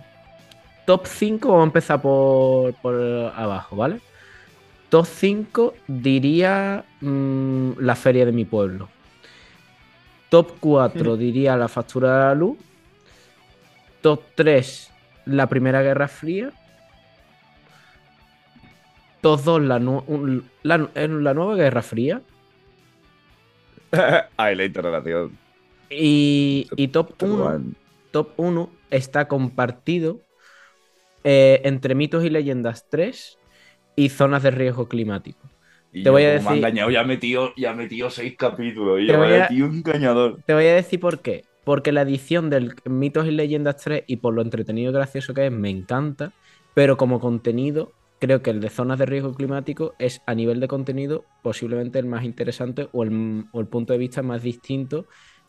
top 0.87 1.05
5, 1.05 1.49
vamos 1.49 1.63
a 1.63 1.67
empezar 1.67 2.01
por, 2.01 2.73
por 2.75 2.95
abajo, 3.35 3.75
¿vale? 3.75 3.99
Top 4.89 5.05
5 5.05 5.75
diría 5.87 6.83
mm, 7.01 7.71
la 7.79 7.95
feria 7.95 8.25
de 8.25 8.31
mi 8.31 8.45
pueblo. 8.45 8.89
Top 10.29 10.51
4 10.59 11.17
diría 11.17 11.55
la 11.57 11.67
factura 11.67 12.13
de 12.13 12.19
la 12.25 12.35
luz. 12.35 12.57
Top 14.01 14.21
3 14.35 14.91
la 15.25 15.47
Primera 15.47 15.81
Guerra 15.81 16.07
Fría. 16.07 16.51
Top 19.21 19.41
2 19.43 19.61
la, 19.63 19.79
nu- 19.79 20.03
un- 20.07 20.49
la, 20.63 20.77
Nueva 21.33 21.55
Guerra 21.55 21.81
Fría. 21.81 22.21
Ay, 24.37 24.55
la 24.55 24.65
interrelación. 24.65 25.37
Y, 25.89 26.67
y 26.75 26.87
top 26.89 27.13
1 27.21 27.61
top 28.11 28.29
1 28.37 28.69
está 28.91 29.27
compartido 29.27 30.19
eh, 31.23 31.61
entre 31.63 31.95
mitos 31.95 32.23
y 32.23 32.29
leyendas 32.29 32.85
3 32.89 33.37
y 33.95 34.09
zonas 34.09 34.43
de 34.43 34.51
riesgo 34.51 34.87
climático. 34.87 35.39
Y 35.95 36.03
Te 36.03 36.09
voy 36.09 36.23
a 36.23 36.37
como 36.37 36.41
me 36.43 36.49
ha 36.49 36.51
decir- 36.51 36.57
engañado, 36.57 36.91
ya 36.91 37.01
ha 37.01 37.05
metido, 37.05 37.53
ya 37.55 37.71
ha 37.71 37.73
metido 37.73 38.09
seis 38.09 38.35
capítulos. 38.37 38.99
Y 39.01 39.07
Te 39.07 39.15
voy 39.15 39.31
a- 39.33 39.47
tío 39.47 39.65
engañador. 39.65 40.39
Te 40.45 40.53
voy 40.53 40.65
a 40.65 40.75
decir 40.75 40.99
por 40.99 41.21
qué. 41.21 41.43
Porque 41.63 41.91
la 41.91 42.01
edición 42.01 42.49
del 42.49 42.73
Mitos 42.85 43.25
y 43.27 43.31
Leyendas 43.31 43.77
3 43.77 44.03
y 44.05 44.17
por 44.17 44.33
lo 44.33 44.41
entretenido 44.41 44.91
y 44.91 44.93
gracioso 44.93 45.33
que 45.33 45.45
es, 45.47 45.51
me 45.51 45.69
encanta. 45.69 46.33
Pero 46.73 46.97
como 46.97 47.19
contenido, 47.19 47.93
creo 48.19 48.41
que 48.41 48.49
el 48.51 48.59
de 48.59 48.69
zonas 48.69 48.99
de 48.99 49.05
riesgo 49.05 49.33
climático 49.33 49.95
es 49.97 50.21
a 50.27 50.35
nivel 50.35 50.59
de 50.59 50.67
contenido 50.67 51.23
posiblemente 51.41 51.97
el 51.97 52.05
más 52.05 52.23
interesante 52.25 52.87
o 52.91 53.03
el, 53.03 53.45
o 53.53 53.59
el 53.61 53.67
punto 53.67 53.93
de 53.93 53.99
vista 53.99 54.21
más 54.21 54.43
distinto 54.43 55.05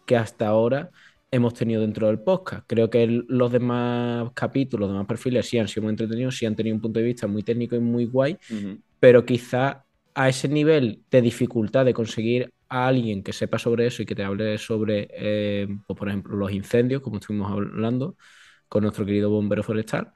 que 0.07 0.17
hasta 0.17 0.47
ahora 0.47 0.91
hemos 1.33 1.55
tenido 1.55 1.81
dentro 1.83 2.07
del 2.07 2.21
podcast. 2.21 2.63
Creo 2.69 2.89
que 2.89 3.03
el- 3.03 3.25
los 3.29 3.51
demás 3.51 4.31
capítulos, 4.33 4.89
los 4.89 4.95
demás 4.95 5.07
perfiles 5.09 5.47
sí 5.49 5.59
han 5.59 5.67
sido 5.69 5.83
muy 5.83 5.91
entretenidos, 5.91 6.37
sí 6.37 6.47
han 6.47 6.55
tenido 6.55 6.77
un 6.77 6.81
punto 6.81 7.01
de 7.01 7.07
vista 7.07 7.27
muy 7.27 7.43
técnico 7.43 7.75
y 7.75 7.81
muy 7.81 8.07
guay, 8.07 8.39
pero 9.01 9.27
quizá 9.27 9.85
a 10.17 10.31
ese 10.31 10.49
nivel 10.49 11.05
de 11.13 11.23
dificultad 11.23 11.87
de 11.87 11.95
conseguir 11.95 12.53
a 12.71 12.89
alguien 12.89 13.23
que 13.25 13.35
sepa 13.35 13.59
sobre 13.61 13.87
eso 13.89 14.03
y 14.03 14.07
que 14.07 14.17
te 14.17 14.25
hable 14.25 14.59
sobre, 14.59 15.09
eh, 15.13 15.69
pues, 15.87 15.99
por 15.99 16.09
ejemplo, 16.09 16.37
los 16.37 16.53
incendios, 16.53 17.03
como 17.03 17.19
estuvimos 17.19 17.53
hablando 17.53 18.17
con 18.69 18.83
nuestro 18.85 19.07
querido 19.07 19.31
bombero 19.31 19.65
forestal, 19.65 20.13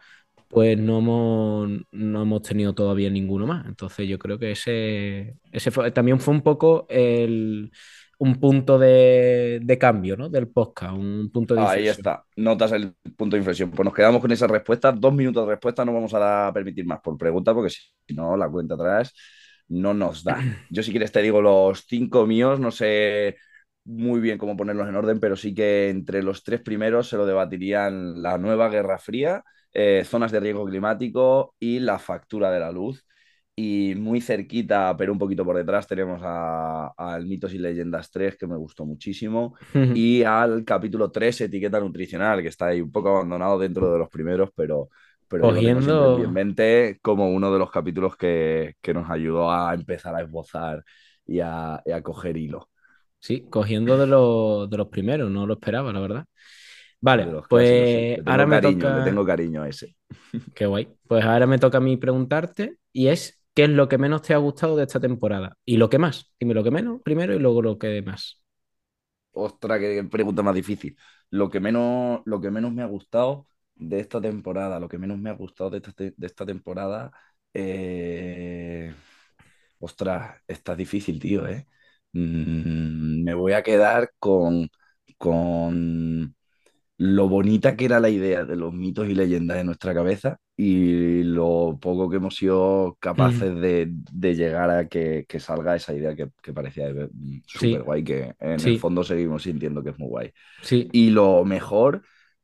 pues 0.48 0.76
no 0.78 0.98
hemos, 0.98 1.70
no 1.92 2.22
hemos 2.22 2.42
tenido 2.42 2.74
todavía 2.74 3.10
ninguno 3.10 3.46
más. 3.46 3.66
Entonces 3.66 4.08
yo 4.08 4.18
creo 4.18 4.38
que 4.38 4.52
ese, 4.52 5.36
ese 5.52 5.70
fue- 5.72 5.92
también 5.92 6.20
fue 6.20 6.34
un 6.34 6.42
poco 6.42 6.86
el, 6.90 7.70
un 8.18 8.36
punto 8.40 8.78
de, 8.78 9.60
de 9.62 9.78
cambio 9.78 10.16
¿no? 10.16 10.28
del 10.28 10.48
podcast, 10.48 10.94
un 10.94 11.30
punto 11.32 11.54
de 11.56 11.62
Ahí 11.62 11.62
inflexión. 11.62 11.88
está, 11.88 12.24
notas 12.36 12.72
el 12.72 12.94
punto 13.16 13.34
de 13.36 13.38
inflexión. 13.40 13.70
Pues 13.70 13.84
nos 13.84 13.94
quedamos 13.94 14.20
con 14.20 14.30
esa 14.32 14.46
respuesta, 14.46 14.92
dos 14.92 15.12
minutos 15.12 15.44
de 15.46 15.50
respuesta, 15.52 15.84
no 15.84 15.92
vamos 15.92 16.12
a 16.14 16.50
permitir 16.54 16.86
más 16.86 17.00
por 17.00 17.18
pregunta, 17.18 17.52
porque 17.52 17.70
si 17.70 18.14
no, 18.14 18.36
la 18.36 18.48
cuenta 18.48 18.74
atrás 18.74 19.12
no 19.70 19.94
nos 19.94 20.22
da. 20.24 20.38
Yo 20.70 20.82
si 20.82 20.90
quieres 20.90 21.12
te 21.12 21.22
digo 21.22 21.40
los 21.40 21.86
cinco 21.86 22.26
míos, 22.26 22.60
no 22.60 22.70
sé 22.70 23.36
muy 23.84 24.20
bien 24.20 24.38
cómo 24.38 24.56
ponerlos 24.56 24.88
en 24.88 24.96
orden, 24.96 25.20
pero 25.20 25.36
sí 25.36 25.54
que 25.54 25.88
entre 25.88 26.22
los 26.22 26.44
tres 26.44 26.60
primeros 26.60 27.08
se 27.08 27.16
lo 27.16 27.26
debatirían 27.26 28.22
la 28.22 28.38
nueva 28.38 28.68
Guerra 28.68 28.98
Fría, 28.98 29.42
eh, 29.72 30.04
zonas 30.04 30.32
de 30.32 30.40
riesgo 30.40 30.66
climático 30.66 31.54
y 31.58 31.80
la 31.80 31.98
factura 31.98 32.50
de 32.50 32.60
la 32.60 32.70
luz. 32.70 33.06
Y 33.56 33.94
muy 33.96 34.22
cerquita, 34.22 34.96
pero 34.96 35.12
un 35.12 35.18
poquito 35.18 35.44
por 35.44 35.56
detrás, 35.56 35.86
tenemos 35.86 36.22
al 36.24 37.26
Mitos 37.26 37.52
y 37.52 37.58
Leyendas 37.58 38.10
3, 38.10 38.36
que 38.36 38.46
me 38.46 38.56
gustó 38.56 38.86
muchísimo 38.86 39.54
y 39.92 40.22
al 40.22 40.64
capítulo 40.64 41.10
3, 41.10 41.42
etiqueta 41.42 41.78
nutricional, 41.78 42.40
que 42.40 42.48
está 42.48 42.68
ahí 42.68 42.80
un 42.80 42.90
poco 42.90 43.10
abandonado 43.10 43.58
dentro 43.58 43.92
de 43.92 43.98
los 43.98 44.08
primeros, 44.08 44.50
pero, 44.56 44.88
pero 45.30 45.52
lo 45.52 45.62
Cogiendo- 45.62 46.24
en 46.24 46.32
mente 46.32 46.98
como 47.02 47.30
uno 47.30 47.52
de 47.52 47.58
los 47.60 47.70
capítulos 47.72 48.16
que, 48.16 48.76
que 48.82 48.94
nos 48.94 49.10
ayudó 49.10 49.52
a 49.52 49.74
empezar 49.74 50.14
a 50.16 50.22
esbozar 50.22 50.84
y 51.26 51.40
a, 51.40 51.82
y 51.86 51.92
a 51.92 52.02
coger 52.02 52.36
hilo. 52.36 52.70
Sí, 53.18 53.46
cogiendo 53.50 53.98
de, 53.98 54.06
los- 54.06 54.70
de 54.70 54.76
los 54.78 54.88
primeros, 54.88 55.30
no 55.30 55.46
lo 55.46 55.54
esperaba, 55.54 55.92
la 55.92 56.00
verdad. 56.00 56.24
Vale, 57.00 57.36
pues 57.48 58.20
clásicos, 58.22 58.22
ahora 58.26 58.46
me 58.46 58.58
cariño, 58.60 58.60
toca... 58.60 58.90
le 58.90 59.02
tengo 59.02 59.24
cariño 59.26 59.62
a 59.62 59.68
ese. 59.68 59.96
Qué 60.54 60.66
guay. 60.66 60.88
Pues 61.06 61.24
ahora 61.24 61.46
me 61.46 61.58
toca 61.58 61.78
a 61.78 61.80
mí 61.80 61.96
preguntarte 61.96 62.76
y 62.92 63.08
es 63.08 63.40
¿qué 63.54 63.64
es 63.64 63.70
lo 63.70 63.88
que 63.88 63.98
menos 63.98 64.22
te 64.22 64.34
ha 64.34 64.38
gustado 64.38 64.76
de 64.76 64.84
esta 64.84 65.00
temporada? 65.00 65.56
Y 65.64 65.76
lo 65.76 65.88
que 65.90 65.98
más. 65.98 66.32
Dime 66.38 66.54
lo 66.54 66.64
que 66.64 66.70
menos 66.70 67.00
primero 67.02 67.34
y 67.34 67.38
luego 67.38 67.62
lo 67.62 67.78
que 67.78 68.02
más. 68.02 68.40
Ostras, 69.32 69.78
qué 69.80 70.02
pregunta 70.10 70.42
más 70.42 70.54
difícil. 70.54 70.96
Lo 71.30 71.48
que 71.50 71.60
menos, 71.60 72.20
lo 72.24 72.40
que 72.40 72.50
menos 72.50 72.72
me 72.72 72.82
ha 72.82 72.86
gustado 72.86 73.46
de 73.80 74.00
esta 74.00 74.20
temporada, 74.20 74.80
lo 74.80 74.88
que 74.88 74.98
menos 74.98 75.18
me 75.18 75.30
ha 75.30 75.34
gustado 75.34 75.70
de 75.70 75.78
esta, 75.78 75.92
te- 75.92 76.14
de 76.16 76.26
esta 76.26 76.46
temporada, 76.46 77.10
eh, 77.54 78.94
ostras, 79.78 80.40
está 80.46 80.76
difícil, 80.76 81.18
tío, 81.20 81.46
¿eh? 81.48 81.66
Mm, 82.12 83.22
me 83.24 83.34
voy 83.34 83.52
a 83.52 83.62
quedar 83.62 84.12
con, 84.18 84.68
con 85.18 86.34
lo 86.98 87.28
bonita 87.28 87.76
que 87.76 87.86
era 87.86 88.00
la 88.00 88.10
idea 88.10 88.44
de 88.44 88.56
los 88.56 88.72
mitos 88.74 89.08
y 89.08 89.14
leyendas 89.14 89.58
en 89.58 89.66
nuestra 89.66 89.94
cabeza 89.94 90.38
y 90.56 91.22
lo 91.22 91.78
poco 91.80 92.10
que 92.10 92.16
hemos 92.18 92.36
sido 92.36 92.96
capaces 93.00 93.54
de, 93.60 93.86
de 93.90 94.34
llegar 94.34 94.70
a 94.70 94.88
que, 94.88 95.24
que 95.28 95.40
salga 95.40 95.76
esa 95.76 95.94
idea 95.94 96.14
que, 96.14 96.28
que 96.42 96.52
parecía 96.52 96.88
mm, 96.92 97.40
súper 97.46 97.82
guay, 97.82 98.04
que 98.04 98.34
en 98.40 98.64
Sí. 98.64 98.66
el 98.66 98.76
fondo 98.76 99.02
seguimos 99.04 99.42
sintiendo 99.44 99.82
que 99.82 99.90
es 99.90 99.98
muy 99.98 100.08
guay. 100.08 100.32
Sí, 100.62 100.92
Y 100.92 101.10
lo 101.10 101.44
mejor, 101.44 102.02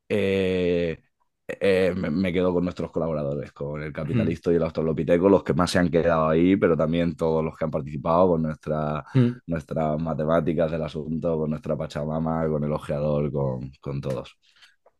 eh, 0.08 1.02
eh, 1.48 1.92
me, 1.96 2.10
me 2.10 2.32
quedo 2.32 2.52
con 2.52 2.64
nuestros 2.64 2.90
colaboradores, 2.90 3.52
con 3.52 3.82
el 3.82 3.92
Capitalista 3.92 4.52
y 4.52 4.56
el 4.56 4.62
Australopiteco, 4.64 5.28
los 5.28 5.44
que 5.44 5.54
más 5.54 5.70
se 5.70 5.78
han 5.78 5.90
quedado 5.90 6.28
ahí, 6.28 6.56
pero 6.56 6.76
también 6.76 7.14
todos 7.16 7.44
los 7.44 7.56
que 7.56 7.64
han 7.64 7.70
participado 7.70 8.28
con 8.30 8.42
nuestra, 8.42 9.04
Mm. 9.14 9.40
nuestras 9.46 10.00
matemáticas 10.00 10.70
del 10.70 10.82
asunto, 10.82 11.38
con 11.38 11.50
nuestra 11.50 11.76
Pachamama, 11.76 12.48
con 12.48 12.64
el 12.64 12.72
ojeador, 12.72 13.30
con, 13.32 13.70
con 13.80 14.00
todos. 14.00 14.36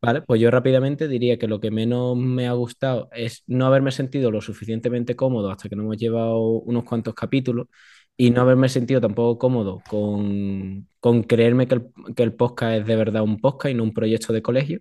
Vale, 0.02 0.22
pues 0.22 0.40
yo 0.40 0.50
rápidamente 0.50 1.08
diría 1.08 1.38
que 1.38 1.48
lo 1.48 1.58
que 1.58 1.70
menos 1.70 2.16
me 2.16 2.46
ha 2.46 2.52
gustado 2.52 3.08
es 3.12 3.42
no 3.46 3.66
haberme 3.66 3.90
sentido 3.90 4.30
lo 4.30 4.40
suficientemente 4.40 5.16
cómodo 5.16 5.50
hasta 5.50 5.68
que 5.68 5.74
no 5.76 5.82
hemos 5.82 5.96
llevado 5.96 6.38
unos 6.60 6.84
cuantos 6.84 7.14
capítulos 7.14 7.66
y 8.16 8.30
no 8.30 8.42
haberme 8.42 8.68
sentido 8.68 9.00
tampoco 9.00 9.38
cómodo 9.38 9.82
con, 9.88 10.88
con 11.00 11.22
creerme 11.24 11.66
que 11.66 11.76
el, 11.76 11.86
que 12.14 12.22
el 12.22 12.34
podcast 12.34 12.80
es 12.80 12.86
de 12.86 12.96
verdad 12.96 13.22
un 13.22 13.38
podcast 13.40 13.72
y 13.72 13.74
no 13.74 13.82
un 13.84 13.94
proyecto 13.94 14.32
de 14.32 14.42
colegio. 14.42 14.80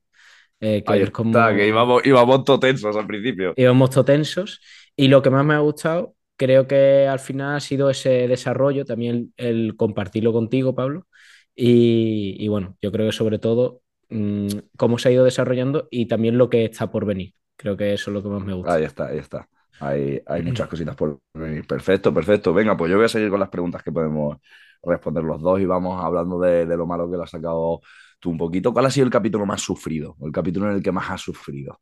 Eh, 0.66 0.84
que 0.86 0.94
Ahí 0.94 1.02
es 1.02 1.12
como- 1.12 1.30
está, 1.32 1.56
que 1.56 1.68
íbamos, 1.68 2.06
íbamos 2.06 2.44
todos 2.44 2.60
tensos 2.60 2.96
al 2.96 3.08
principio. 3.08 3.54
íbamos 3.56 3.90
todos 3.90 4.06
tensos. 4.06 4.62
Y 4.96 5.08
lo 5.08 5.22
que 5.22 5.30
más 5.30 5.46
me 5.46 5.54
ha 5.54 5.60
gustado, 5.60 6.16
creo 6.38 6.68
que 6.68 7.08
al 7.08 7.20
final 7.20 7.56
ha 7.58 7.60
sido 7.60 7.90
ese 7.90 8.28
desarrollo, 8.28 8.86
también 8.86 9.34
el, 9.38 9.48
el 9.68 9.76
compartirlo 9.76 10.32
contigo, 10.34 10.74
Pablo. 10.76 11.08
Y, 11.56 12.36
y 12.40 12.48
bueno, 12.48 12.78
yo 12.82 12.92
creo 12.92 13.06
que 13.08 13.12
sobre 13.14 13.40
todo 13.40 13.82
mm, 14.10 14.48
cómo 14.78 14.98
se 14.98 15.10
ha 15.10 15.12
ido 15.12 15.24
desarrollando 15.24 15.88
y 15.90 16.08
también 16.08 16.38
lo 16.38 16.50
que 16.50 16.66
está 16.66 16.92
por 16.92 17.06
venir. 17.06 17.34
Creo 17.58 17.78
que 17.78 17.94
eso 17.94 18.10
es 18.12 18.14
lo 18.14 18.22
que 18.24 18.30
más 18.30 18.44
me 18.44 18.54
gusta. 18.54 18.74
Ahí 18.74 18.84
está, 18.84 19.08
ahí 19.08 19.18
está. 19.20 19.48
Hay, 19.80 20.22
hay 20.26 20.42
muchas 20.44 20.68
cositas 20.68 20.96
por 20.96 21.20
venir. 21.34 21.66
Perfecto, 21.68 22.14
perfecto. 22.14 22.54
Venga, 22.54 22.76
pues 22.78 22.90
yo 22.92 22.98
voy 22.98 23.06
a 23.06 23.10
seguir 23.10 23.30
con 23.30 23.40
las 23.40 23.50
preguntas 23.50 23.84
que 23.84 23.92
podemos 23.92 24.38
responder 24.84 25.24
los 25.24 25.42
dos 25.42 25.60
y 25.60 25.66
vamos 25.66 26.04
hablando 26.04 26.40
de, 26.40 26.66
de 26.66 26.78
lo 26.78 26.86
malo 26.86 27.10
que 27.10 27.18
lo 27.18 27.24
has 27.24 27.30
sacado 27.32 27.82
tú 28.20 28.30
un 28.32 28.38
poquito. 28.38 28.74
¿Cuál 28.74 28.86
ha 28.88 28.92
sido 28.92 29.06
el 29.06 29.12
capítulo 29.12 29.46
más 29.46 29.62
sufrido? 29.62 30.16
O 30.20 30.28
el 30.28 30.34
capítulo 30.34 30.70
en 30.70 30.76
el 30.78 30.84
que 30.84 30.92
más 30.92 31.10
has 31.12 31.22
sufrido. 31.22 31.80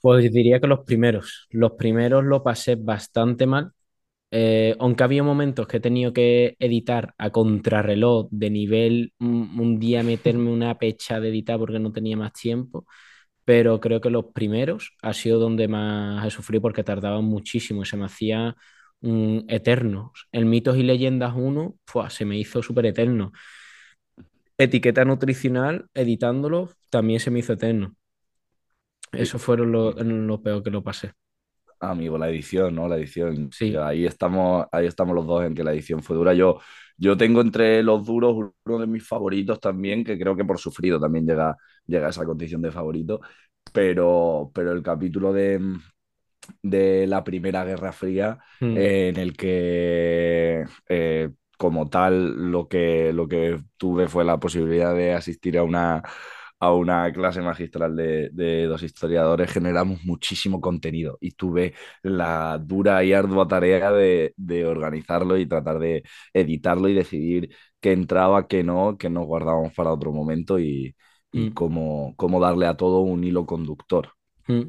Pues 0.00 0.32
diría 0.32 0.60
que 0.60 0.66
los 0.66 0.80
primeros. 0.84 1.46
Los 1.50 1.72
primeros 1.72 2.24
lo 2.24 2.42
pasé 2.42 2.76
bastante 2.76 3.46
mal. 3.46 3.72
Eh, 4.30 4.76
aunque 4.80 5.04
había 5.04 5.22
momentos 5.24 5.66
que 5.68 5.78
he 5.78 5.80
tenido 5.80 6.12
que 6.12 6.56
editar 6.60 7.14
a 7.18 7.30
contrarreloj 7.30 8.28
de 8.30 8.50
nivel, 8.50 9.14
un, 9.20 9.58
un 9.60 9.78
día 9.80 10.02
meterme 10.02 10.50
una 10.50 10.78
pecha 10.78 11.20
de 11.20 11.30
editar 11.30 11.58
porque 11.58 11.78
no 11.80 11.92
tenía 11.92 12.16
más 12.16 12.32
tiempo, 12.34 12.86
pero 13.44 13.80
creo 13.80 14.00
que 14.00 14.10
los 14.10 14.26
primeros 14.34 14.96
ha 15.02 15.14
sido 15.14 15.38
donde 15.40 15.68
más 15.68 16.26
he 16.26 16.30
sufrido 16.30 16.62
porque 16.62 16.84
tardaban 16.84 17.24
muchísimo 17.24 17.82
y 17.82 17.86
se 17.86 17.96
me 17.98 18.06
hacía 18.06 18.56
mm, 19.02 19.40
eterno. 19.48 20.12
El 20.32 20.46
Mitos 20.46 20.76
y 20.78 20.84
Leyendas 20.84 21.34
1 21.36 21.76
¡fua! 21.86 22.10
se 22.10 22.24
me 22.26 22.38
hizo 22.38 22.62
súper 22.62 22.86
eterno. 22.86 23.32
Etiqueta 24.58 25.04
nutricional, 25.06 25.88
editándolo, 25.94 26.70
también 26.90 27.20
se 27.20 27.30
me 27.30 27.40
hizo 27.40 27.54
eterno. 27.54 27.96
Eso 29.12 29.38
fueron 29.38 29.70
lo, 29.72 29.92
lo 29.92 30.42
peor 30.42 30.62
que 30.62 30.70
lo 30.70 30.82
pasé. 30.82 31.12
Amigo, 31.80 32.18
la 32.18 32.28
edición, 32.28 32.74
¿no? 32.74 32.88
La 32.88 32.96
edición. 32.96 33.52
Sí. 33.52 33.76
Ahí 33.80 34.04
estamos, 34.04 34.66
ahí 34.72 34.86
estamos 34.86 35.14
los 35.14 35.24
dos 35.26 35.44
en 35.44 35.54
que 35.54 35.62
la 35.62 35.72
edición 35.72 36.02
fue 36.02 36.16
dura. 36.16 36.34
Yo, 36.34 36.58
yo 36.96 37.16
tengo 37.16 37.40
entre 37.40 37.82
los 37.84 38.04
duros 38.04 38.52
uno 38.64 38.78
de 38.80 38.86
mis 38.88 39.06
favoritos 39.06 39.60
también, 39.60 40.02
que 40.04 40.18
creo 40.18 40.34
que 40.36 40.44
por 40.44 40.58
sufrido 40.58 40.98
también 40.98 41.24
llega, 41.26 41.56
llega 41.86 42.08
a 42.08 42.10
esa 42.10 42.24
condición 42.24 42.62
de 42.62 42.72
favorito. 42.72 43.20
Pero, 43.72 44.50
pero 44.52 44.72
el 44.72 44.82
capítulo 44.82 45.32
de, 45.32 45.60
de 46.62 47.06
la 47.06 47.24
Primera 47.24 47.64
Guerra 47.64 47.92
Fría, 47.92 48.38
Mm. 48.60 48.76
eh, 48.76 49.08
en 49.08 49.16
el 49.18 49.36
que 49.36 50.64
eh, 50.88 51.30
como 51.58 51.90
tal 51.90 52.50
lo 52.52 52.68
que, 52.68 53.12
lo 53.14 53.28
que 53.28 53.60
tuve 53.78 54.08
fue 54.08 54.24
la 54.24 54.40
posibilidad 54.40 54.94
de 54.94 55.14
asistir 55.14 55.58
a 55.58 55.64
una, 55.64 56.02
a 56.60 56.72
una 56.72 57.12
clase 57.12 57.40
magistral 57.42 57.96
de, 57.96 58.30
de 58.32 58.66
dos 58.66 58.82
historiadores, 58.82 59.50
generamos 59.52 60.04
muchísimo 60.04 60.60
contenido 60.60 61.18
y 61.20 61.32
tuve 61.32 61.74
la 62.02 62.58
dura 62.58 63.04
y 63.04 63.12
ardua 63.12 63.46
tarea 63.48 63.92
de, 63.92 64.34
de 64.36 64.66
organizarlo 64.66 65.38
y 65.38 65.46
tratar 65.46 65.78
de 65.80 66.02
editarlo 66.34 66.88
y 66.88 66.94
decidir 66.94 67.50
qué 67.80 67.92
entraba, 67.92 68.48
qué 68.48 68.64
no, 68.64 68.96
qué 68.98 69.10
nos 69.10 69.26
guardábamos 69.26 69.74
para 69.74 69.92
otro 69.92 70.12
momento 70.12 70.58
y, 70.60 70.96
y 71.32 71.50
Mm. 71.50 71.52
cómo, 71.52 72.14
cómo 72.16 72.40
darle 72.40 72.66
a 72.66 72.76
todo 72.76 73.00
un 73.00 73.24
hilo 73.24 73.46
conductor. 73.46 74.10
Mm. 74.48 74.68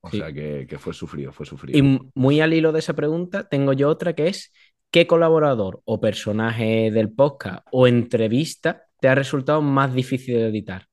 O 0.00 0.10
Sí. 0.10 0.18
sea 0.18 0.32
que, 0.32 0.66
que 0.68 0.78
fue 0.78 0.92
sufrido, 0.94 1.32
fue 1.32 1.46
sufrido. 1.46 1.82
Y 1.82 2.00
muy 2.14 2.40
al 2.40 2.52
hilo 2.54 2.72
de 2.72 2.80
esa 2.80 2.94
pregunta, 2.94 3.48
tengo 3.48 3.72
yo 3.72 3.88
otra 3.88 4.14
que 4.14 4.28
es, 4.28 4.52
¿qué 4.92 5.06
colaborador 5.06 5.80
o 5.86 6.00
personaje 6.00 6.90
del 6.92 7.10
podcast 7.10 7.66
o 7.72 7.86
entrevista 7.86 8.84
te 9.00 9.08
ha 9.08 9.14
resultado 9.14 9.62
más 9.62 9.92
difícil 9.94 10.36
de 10.36 10.48
editar? 10.48 10.86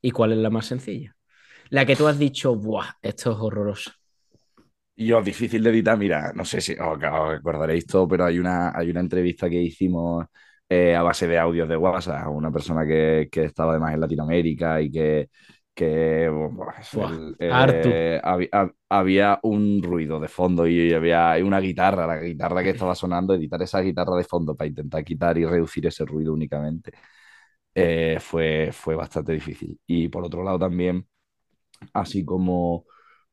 ¿Y 0.00 0.10
cuál 0.10 0.32
es 0.32 0.38
la 0.38 0.50
más 0.50 0.66
sencilla? 0.66 1.14
La 1.68 1.84
que 1.84 1.96
tú 1.96 2.06
has 2.06 2.18
dicho, 2.18 2.56
¡buah! 2.56 2.94
Esto 3.02 3.32
es 3.32 3.38
horroroso. 3.38 3.90
Y 4.96 5.12
os 5.12 5.22
difícil 5.22 5.62
de 5.62 5.70
editar, 5.70 5.98
mira, 5.98 6.32
no 6.34 6.46
sé 6.46 6.62
si 6.62 6.72
os, 6.72 6.96
os 6.96 7.34
acordaréis 7.34 7.86
todo, 7.86 8.08
pero 8.08 8.24
hay 8.24 8.38
una, 8.38 8.72
hay 8.74 8.90
una 8.90 9.00
entrevista 9.00 9.50
que 9.50 9.60
hicimos 9.60 10.24
eh, 10.66 10.96
a 10.96 11.02
base 11.02 11.28
de 11.28 11.38
audios 11.38 11.68
de 11.68 11.76
WhatsApp 11.76 12.24
a 12.24 12.30
una 12.30 12.50
persona 12.50 12.86
que, 12.86 13.28
que 13.30 13.44
estaba 13.44 13.72
además 13.72 13.92
en 13.92 14.00
Latinoamérica 14.00 14.80
y 14.80 14.90
que, 14.90 15.28
que 15.76 16.30
Buah, 16.92 17.14
el- 17.18 17.36
eh, 17.40 18.20
había, 18.22 18.50
hab- 18.52 18.74
había 18.90 19.40
un 19.44 19.82
ruido 19.82 20.20
de 20.20 20.28
fondo 20.28 20.66
y 20.68 20.92
había 20.94 21.34
una 21.44 21.60
guitarra, 21.60 22.06
la 22.06 22.18
guitarra 22.20 22.62
que 22.64 22.70
estaba 22.70 22.94
sonando, 22.96 23.34
editar 23.34 23.62
esa 23.62 23.80
guitarra 23.82 24.16
de 24.16 24.24
fondo 24.24 24.56
para 24.56 24.68
intentar 24.68 25.04
quitar 25.04 25.38
y 25.38 25.46
reducir 25.46 25.86
ese 25.86 26.04
ruido 26.06 26.32
únicamente 26.34 26.92
eh, 27.74 28.18
fue, 28.20 28.70
fue 28.72 28.94
bastante 28.96 29.32
difícil. 29.32 29.78
Y 29.86 30.08
por 30.08 30.24
otro 30.24 30.44
lado 30.44 30.58
también, 30.58 31.06
así 31.94 32.24
como, 32.24 32.86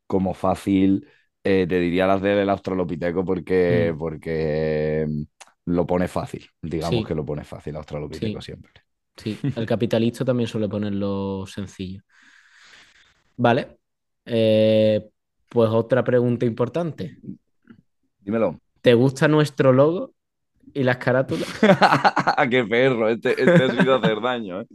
como 0.08 0.34
fácil, 0.34 1.08
eh, 1.43 1.67
te 1.67 1.79
diría 1.79 2.08
las 2.08 2.21
del 2.21 2.49
Australopiteco 2.49 3.25
porque, 3.25 3.93
Mm. 3.93 3.97
porque 3.97 5.06
mm, 5.10 5.23
lo 5.67 5.88
pone 5.88 6.08
fácil, 6.10 6.47
digamos 6.62 7.03
Sí. 7.03 7.06
que 7.06 7.15
lo 7.15 7.25
pone 7.25 7.43
fácil 7.45 7.75
Australopiteco 7.77 8.41
Sí. 8.41 8.41
siempre. 8.41 8.73
Sí, 9.17 9.45
el 9.56 9.65
capitalista 9.67 10.25
también 10.25 10.47
suele 10.49 10.69
ponerlo 10.69 11.45
sencillo. 11.47 12.03
Vale. 13.38 13.78
Eh, 14.26 15.10
pues 15.50 15.69
otra 15.69 16.04
pregunta 16.04 16.46
importante. 16.46 17.17
Dímelo. 18.22 18.60
¿Te 18.82 18.93
gusta 18.93 19.28
nuestro 19.28 19.72
logo 19.74 20.13
y 20.74 20.84
las 20.84 20.98
carátulas? 20.98 21.48
¡Qué 22.50 22.63
perro! 22.63 23.10
Este, 23.10 23.32
este 23.32 23.63
ha 23.63 23.69
sido 23.72 23.96
hacer 23.96 24.22
daño, 24.22 24.62
¿eh? 24.62 24.67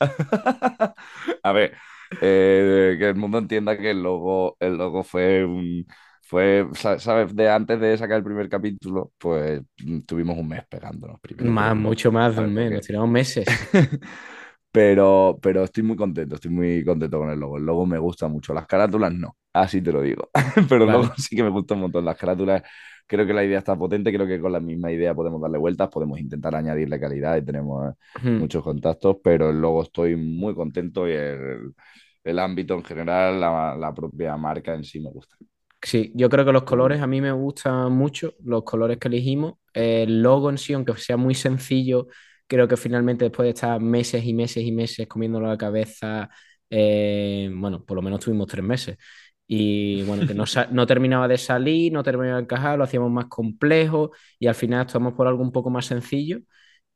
A 1.42 1.52
ver, 1.52 1.76
eh, 2.20 2.96
que 2.98 3.08
el 3.08 3.16
mundo 3.16 3.38
entienda 3.38 3.76
que 3.76 3.90
el 3.90 4.02
logo, 4.02 4.56
el 4.60 4.76
logo 4.76 5.02
fue 5.04 5.44
un... 5.44 5.86
Fue, 6.22 6.64
sa- 6.74 7.00
¿sabes? 7.00 7.34
De 7.34 7.50
antes 7.50 7.80
de 7.80 7.98
sacar 7.98 8.18
el 8.18 8.22
primer 8.22 8.48
capítulo, 8.48 9.10
pues 9.18 9.60
mm, 9.84 10.00
tuvimos 10.02 10.38
un 10.38 10.46
mes 10.46 10.62
pegándonos 10.68 11.18
primero. 11.20 11.50
Más, 11.50 11.74
mucho 11.74 12.12
más 12.12 12.36
de 12.36 12.42
un 12.42 12.54
mes, 12.54 12.70
nos 12.70 12.86
tiramos 12.86 13.10
meses. 13.10 13.46
Pero, 14.72 15.38
pero 15.42 15.64
estoy 15.64 15.82
muy 15.82 15.96
contento, 15.96 16.36
estoy 16.36 16.50
muy 16.52 16.84
contento 16.84 17.18
con 17.18 17.30
el 17.30 17.40
logo. 17.40 17.56
El 17.58 17.64
logo 17.66 17.86
me 17.86 17.98
gusta 17.98 18.28
mucho. 18.28 18.54
Las 18.54 18.66
carátulas 18.66 19.12
no, 19.12 19.36
así 19.52 19.82
te 19.82 19.90
lo 19.92 20.00
digo. 20.02 20.30
Pero 20.68 20.84
el 20.84 20.90
Vale. 20.90 20.92
logo 20.92 21.12
sí 21.16 21.34
que 21.36 21.42
me 21.42 21.48
gusta 21.50 21.74
un 21.74 21.80
montón. 21.82 22.04
Las 22.04 22.16
carátulas, 22.16 22.62
creo 23.06 23.26
que 23.26 23.32
la 23.34 23.44
idea 23.44 23.58
está 23.58 23.76
potente. 23.76 24.12
Creo 24.12 24.26
que 24.28 24.40
con 24.40 24.52
la 24.52 24.60
misma 24.60 24.92
idea 24.92 25.12
podemos 25.14 25.40
darle 25.42 25.58
vueltas, 25.58 25.88
podemos 25.88 26.20
intentar 26.20 26.54
añadirle 26.54 27.00
calidad 27.00 27.36
y 27.36 27.44
tenemos 27.44 27.94
muchos 28.36 28.62
contactos. 28.62 29.16
Pero 29.24 29.50
el 29.50 29.60
logo 29.60 29.82
estoy 29.82 30.14
muy 30.16 30.54
contento 30.54 31.08
y 31.08 31.12
el, 31.12 31.74
el 32.22 32.38
ámbito 32.38 32.74
en 32.74 32.84
general, 32.84 33.40
la, 33.40 33.76
la 33.76 33.92
propia 33.94 34.36
marca 34.36 34.74
en 34.74 34.84
sí 34.84 35.00
me 35.00 35.10
gusta. 35.10 35.36
Sí, 35.82 36.12
yo 36.14 36.28
creo 36.28 36.44
que 36.44 36.52
los 36.52 36.64
colores 36.64 37.00
a 37.00 37.06
mí 37.06 37.20
me 37.22 37.32
gustan 37.32 37.92
mucho, 37.92 38.34
los 38.44 38.64
colores 38.64 38.98
que 38.98 39.08
elegimos. 39.08 39.54
El 39.72 40.22
logo 40.22 40.50
en 40.50 40.58
sí, 40.58 40.74
aunque 40.74 40.94
sea 40.96 41.16
muy 41.16 41.34
sencillo, 41.34 42.06
creo 42.50 42.66
que 42.68 42.76
finalmente 42.76 43.24
después 43.26 43.46
de 43.46 43.50
estar 43.50 43.80
meses 43.80 44.24
y 44.24 44.34
meses 44.34 44.64
y 44.64 44.72
meses 44.72 45.06
comiéndolo 45.08 45.46
la 45.46 45.56
cabeza, 45.56 46.28
eh, 46.68 47.48
bueno, 47.54 47.84
por 47.84 47.94
lo 47.96 48.02
menos 48.02 48.20
tuvimos 48.20 48.48
tres 48.48 48.64
meses. 48.64 48.98
Y 49.46 50.02
bueno, 50.04 50.26
que 50.26 50.34
no, 50.34 50.44
no 50.72 50.86
terminaba 50.86 51.28
de 51.28 51.38
salir, 51.38 51.92
no 51.92 52.02
terminaba 52.02 52.38
de 52.38 52.42
encajar, 52.44 52.76
lo 52.78 52.84
hacíamos 52.84 53.10
más 53.12 53.26
complejo 53.26 54.10
y 54.38 54.48
al 54.48 54.54
final 54.56 54.86
estamos 54.86 55.14
por 55.14 55.28
algo 55.28 55.42
un 55.42 55.52
poco 55.52 55.70
más 55.70 55.86
sencillo 55.86 56.40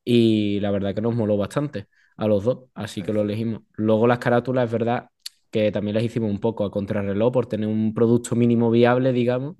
y 0.05 0.61
la 0.61 0.71
verdad 0.73 0.95
que 0.95 1.03
nos 1.03 1.15
moló 1.15 1.37
bastante 1.37 1.87
a 2.17 2.27
los 2.29 2.45
dos, 2.45 2.67
así 2.75 3.03
que 3.03 3.13
lo 3.13 3.23
elegimos. 3.23 3.63
Luego 3.75 4.07
las 4.09 4.19
carátulas, 4.19 4.67
es 4.67 4.73
verdad 4.73 5.09
que 5.51 5.73
también 5.73 5.95
las 5.97 6.05
hicimos 6.05 6.31
un 6.31 6.41
poco 6.41 6.65
a 6.65 6.71
contrarreloj 6.71 7.33
por 7.33 7.47
tener 7.47 7.69
un 7.69 7.95
producto 7.95 8.37
mínimo 8.37 8.71
viable, 8.71 9.13
digamos, 9.13 9.57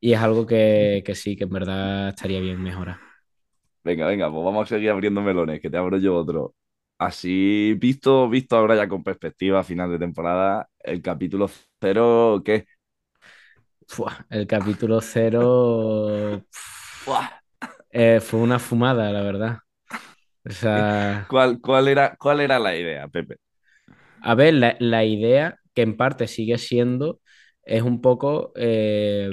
y 0.00 0.12
es 0.14 0.20
algo 0.20 0.46
que, 0.46 1.02
que 1.06 1.14
sí, 1.14 1.36
que 1.36 1.44
en 1.44 1.50
verdad 1.50 2.10
estaría 2.10 2.40
bien 2.40 2.62
mejorar. 2.62 3.03
Venga, 3.84 4.06
venga, 4.06 4.30
pues 4.30 4.44
vamos 4.44 4.62
a 4.64 4.74
seguir 4.74 4.90
abriendo 4.90 5.20
melones, 5.22 5.60
que 5.60 5.68
te 5.70 5.76
abro 5.76 5.98
yo 5.98 6.16
otro. 6.16 6.54
Así, 6.98 7.74
visto, 7.78 8.28
visto 8.30 8.56
ahora 8.56 8.76
ya 8.76 8.88
con 8.88 9.02
perspectiva, 9.02 9.62
final 9.62 9.90
de 9.90 9.98
temporada, 9.98 10.70
el 10.80 11.02
capítulo 11.02 11.48
cero, 11.80 12.40
¿qué? 12.44 12.66
Fua, 13.86 14.26
el 14.30 14.46
capítulo 14.46 15.00
cero 15.00 16.42
eh, 17.90 18.20
fue 18.20 18.40
una 18.40 18.58
fumada, 18.58 19.10
la 19.12 19.22
verdad. 19.22 19.58
O 20.46 20.50
sea, 20.52 21.28
¿Cuál, 21.28 21.60
cuál 21.60 21.88
era, 21.88 22.16
cuál 22.16 22.40
era 22.40 22.58
la 22.58 22.76
idea, 22.76 23.08
Pepe? 23.08 23.36
a 24.20 24.34
ver, 24.34 24.54
la, 24.54 24.76
la 24.80 25.04
idea 25.04 25.58
que 25.74 25.82
en 25.82 25.96
parte 25.96 26.28
sigue 26.28 26.58
siendo, 26.58 27.20
es 27.64 27.82
un 27.82 28.00
poco 28.00 28.52
eh, 28.56 29.30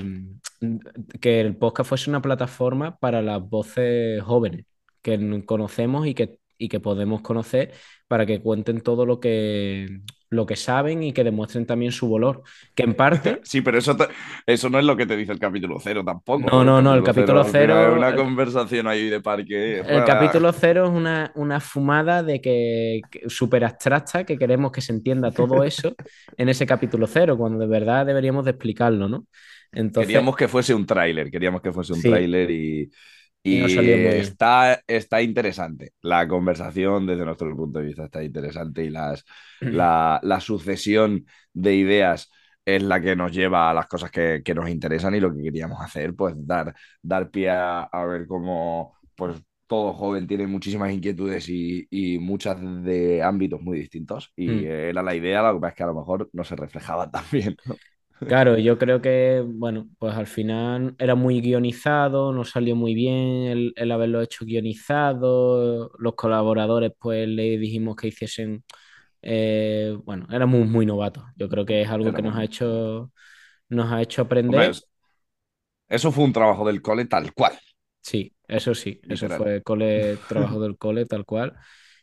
que 1.20 1.42
el 1.42 1.58
podcast 1.58 1.90
fuese 1.90 2.10
una 2.10 2.22
plataforma 2.22 2.98
para 2.98 3.22
las 3.22 3.42
voces 3.50 4.22
jóvenes 4.24 4.66
que 5.02 5.44
conocemos 5.46 6.08
y 6.08 6.14
que, 6.14 6.40
y 6.58 6.70
que 6.70 6.80
podemos 6.80 7.22
conocer 7.22 7.74
para 8.08 8.26
que 8.26 8.42
cuenten 8.42 8.82
todo 8.82 9.06
lo 9.06 9.20
que, 9.20 10.02
lo 10.32 10.46
que 10.46 10.56
saben 10.56 11.04
y 11.04 11.14
que 11.14 11.24
demuestren 11.24 11.66
también 11.66 11.92
su 11.92 12.10
valor. 12.10 12.42
Que 12.74 12.84
en 12.84 12.96
parte 12.96 13.40
Sí, 13.44 13.62
pero 13.62 13.78
eso, 13.78 13.96
te- 13.96 14.08
eso 14.46 14.70
no 14.70 14.80
es 14.80 14.86
lo 14.86 14.96
que 14.98 15.06
te 15.06 15.16
dice 15.16 15.32
el 15.34 15.40
capítulo 15.40 15.78
cero 15.80 16.04
tampoco. 16.04 16.50
No, 16.50 16.64
no, 16.64 16.82
no, 16.82 16.96
el 16.96 17.04
capítulo 17.04 17.44
final 17.44 17.52
cero- 17.52 17.92
Es 17.92 17.98
una 17.98 18.16
conversación 18.16 18.88
ahí 18.88 19.10
de 19.10 19.22
parque. 19.22 19.80
El 19.82 20.04
capítulo 20.06 20.52
cero 20.54 20.86
es 20.86 20.90
una, 20.92 21.32
una 21.36 21.60
fumada 21.60 22.24
de 22.24 22.42
que, 22.42 23.02
que 23.12 23.30
súper 23.30 23.64
abstracta 23.66 24.24
que 24.24 24.38
queremos 24.38 24.72
que 24.72 24.82
se 24.82 24.94
entienda 24.94 25.32
todo 25.32 25.64
eso 25.66 25.94
en 26.38 26.50
ese 26.50 26.66
capítulo 26.66 27.08
cero, 27.08 27.38
cuando 27.38 27.60
de 27.60 27.68
verdad 27.68 28.06
deberíamos 28.06 28.46
de 28.46 28.52
explicarlo, 28.52 29.08
¿no? 29.10 29.28
Entonces, 29.74 30.08
Queríamos 30.08 30.36
que 30.36 30.48
fuese 30.48 30.74
un 30.74 30.86
tráiler, 30.86 31.30
queríamos 31.30 31.62
que 31.62 31.72
fuese 31.72 31.94
un 31.94 32.02
Sí. 32.02 32.10
tráiler 32.10 32.50
y, 32.52 32.90
Y 33.44 33.58
no 33.58 33.70
salió 33.70 33.98
muy 33.98 34.14
bien. 34.14 34.38
está, 34.40 34.84
está 34.88 35.22
interesante. 35.22 35.94
La 36.02 36.28
conversación 36.28 37.08
desde 37.08 37.26
nuestro 37.26 37.56
punto 37.56 37.80
de 37.80 37.86
vista 37.86 38.06
está 38.06 38.24
interesante 38.24 38.84
y 38.86 38.90
las, 38.90 39.26
la, 39.70 40.20
la 40.24 40.40
sucesión 40.40 41.26
de 41.54 41.76
ideas 41.76 42.30
es 42.66 42.84
la 42.84 43.02
que 43.02 43.16
nos 43.16 43.32
lleva 43.32 43.70
a 43.72 43.74
las 43.74 43.88
cosas 43.88 44.12
que, 44.12 44.42
que 44.46 44.54
nos 44.54 44.70
interesan 44.70 45.16
y 45.16 45.20
lo 45.20 45.34
que 45.36 45.42
queríamos 45.44 45.82
hacer, 45.82 46.16
pues 46.16 46.36
dar, 46.38 46.76
dar 47.02 47.32
pie 47.32 47.50
a, 47.50 47.82
a 47.84 48.06
ver 48.06 48.28
cómo 48.28 48.96
pues, 49.16 49.42
todo 49.68 49.94
joven 49.94 50.28
tiene 50.28 50.46
muchísimas 50.48 50.92
inquietudes 50.94 51.50
y, 51.50 51.88
y 51.90 52.20
muchas 52.20 52.58
de 52.84 53.24
ámbitos 53.24 53.60
muy 53.62 53.80
distintos. 53.80 54.32
Y 54.36 54.66
Mm. 54.66 54.66
era 54.66 55.02
la 55.02 55.16
idea, 55.16 55.42
lo 55.42 55.56
que 55.56 55.62
pasa 55.62 55.70
es 55.72 55.76
que 55.78 55.84
a 55.84 55.88
lo 55.88 55.96
mejor 55.96 56.30
no 56.34 56.44
se 56.44 56.56
reflejaba 56.56 57.10
tan 57.12 57.24
bien. 57.32 57.56
Claro, 58.28 58.58
yo 58.58 58.78
creo 58.78 59.02
que, 59.02 59.44
bueno, 59.46 59.90
pues 60.00 60.16
al 60.16 60.28
final 60.28 60.96
era 61.00 61.16
muy 61.16 61.42
guionizado, 61.42 62.32
no 62.34 62.44
salió 62.46 62.76
muy 62.76 62.94
bien 62.96 63.18
el, 63.48 63.74
el 63.76 63.92
haberlo 63.92 64.22
hecho 64.22 64.46
guionizado, 64.46 65.92
los 66.00 66.16
colaboradores 66.16 66.92
pues 67.00 67.28
le 67.28 67.58
dijimos 67.58 67.96
que 67.96 68.08
hiciesen, 68.10 68.64
eh, 69.22 69.98
bueno, 70.06 70.28
éramos 70.32 70.68
muy 70.68 70.86
novatos, 70.86 71.24
yo 71.38 71.50
creo 71.50 71.66
que 71.66 71.82
es 71.82 71.90
algo 71.90 72.14
que 72.14 72.22
nos 72.24 72.36
ha 72.38 72.44
hecho, 72.44 73.12
nos 73.70 73.92
ha 73.92 74.02
hecho 74.02 74.24
Hombre, 74.46 74.68
aprender. 74.68 74.70
es- 74.70 74.88
eso 75.90 76.12
fue 76.12 76.24
un 76.24 76.34
trabajo 76.34 76.66
del 76.66 76.82
cole 76.82 77.06
tal 77.06 77.34
cual. 77.36 77.60
Sí, 78.02 78.34
eso 78.48 78.74
sí, 78.76 79.02
eso 79.10 79.30
Literal. 79.30 79.30
fue 79.30 79.62
cole, 79.64 80.18
trabajo 80.28 80.60
del 80.62 80.78
cole 80.78 81.06
tal 81.06 81.26
cual. 81.26 81.54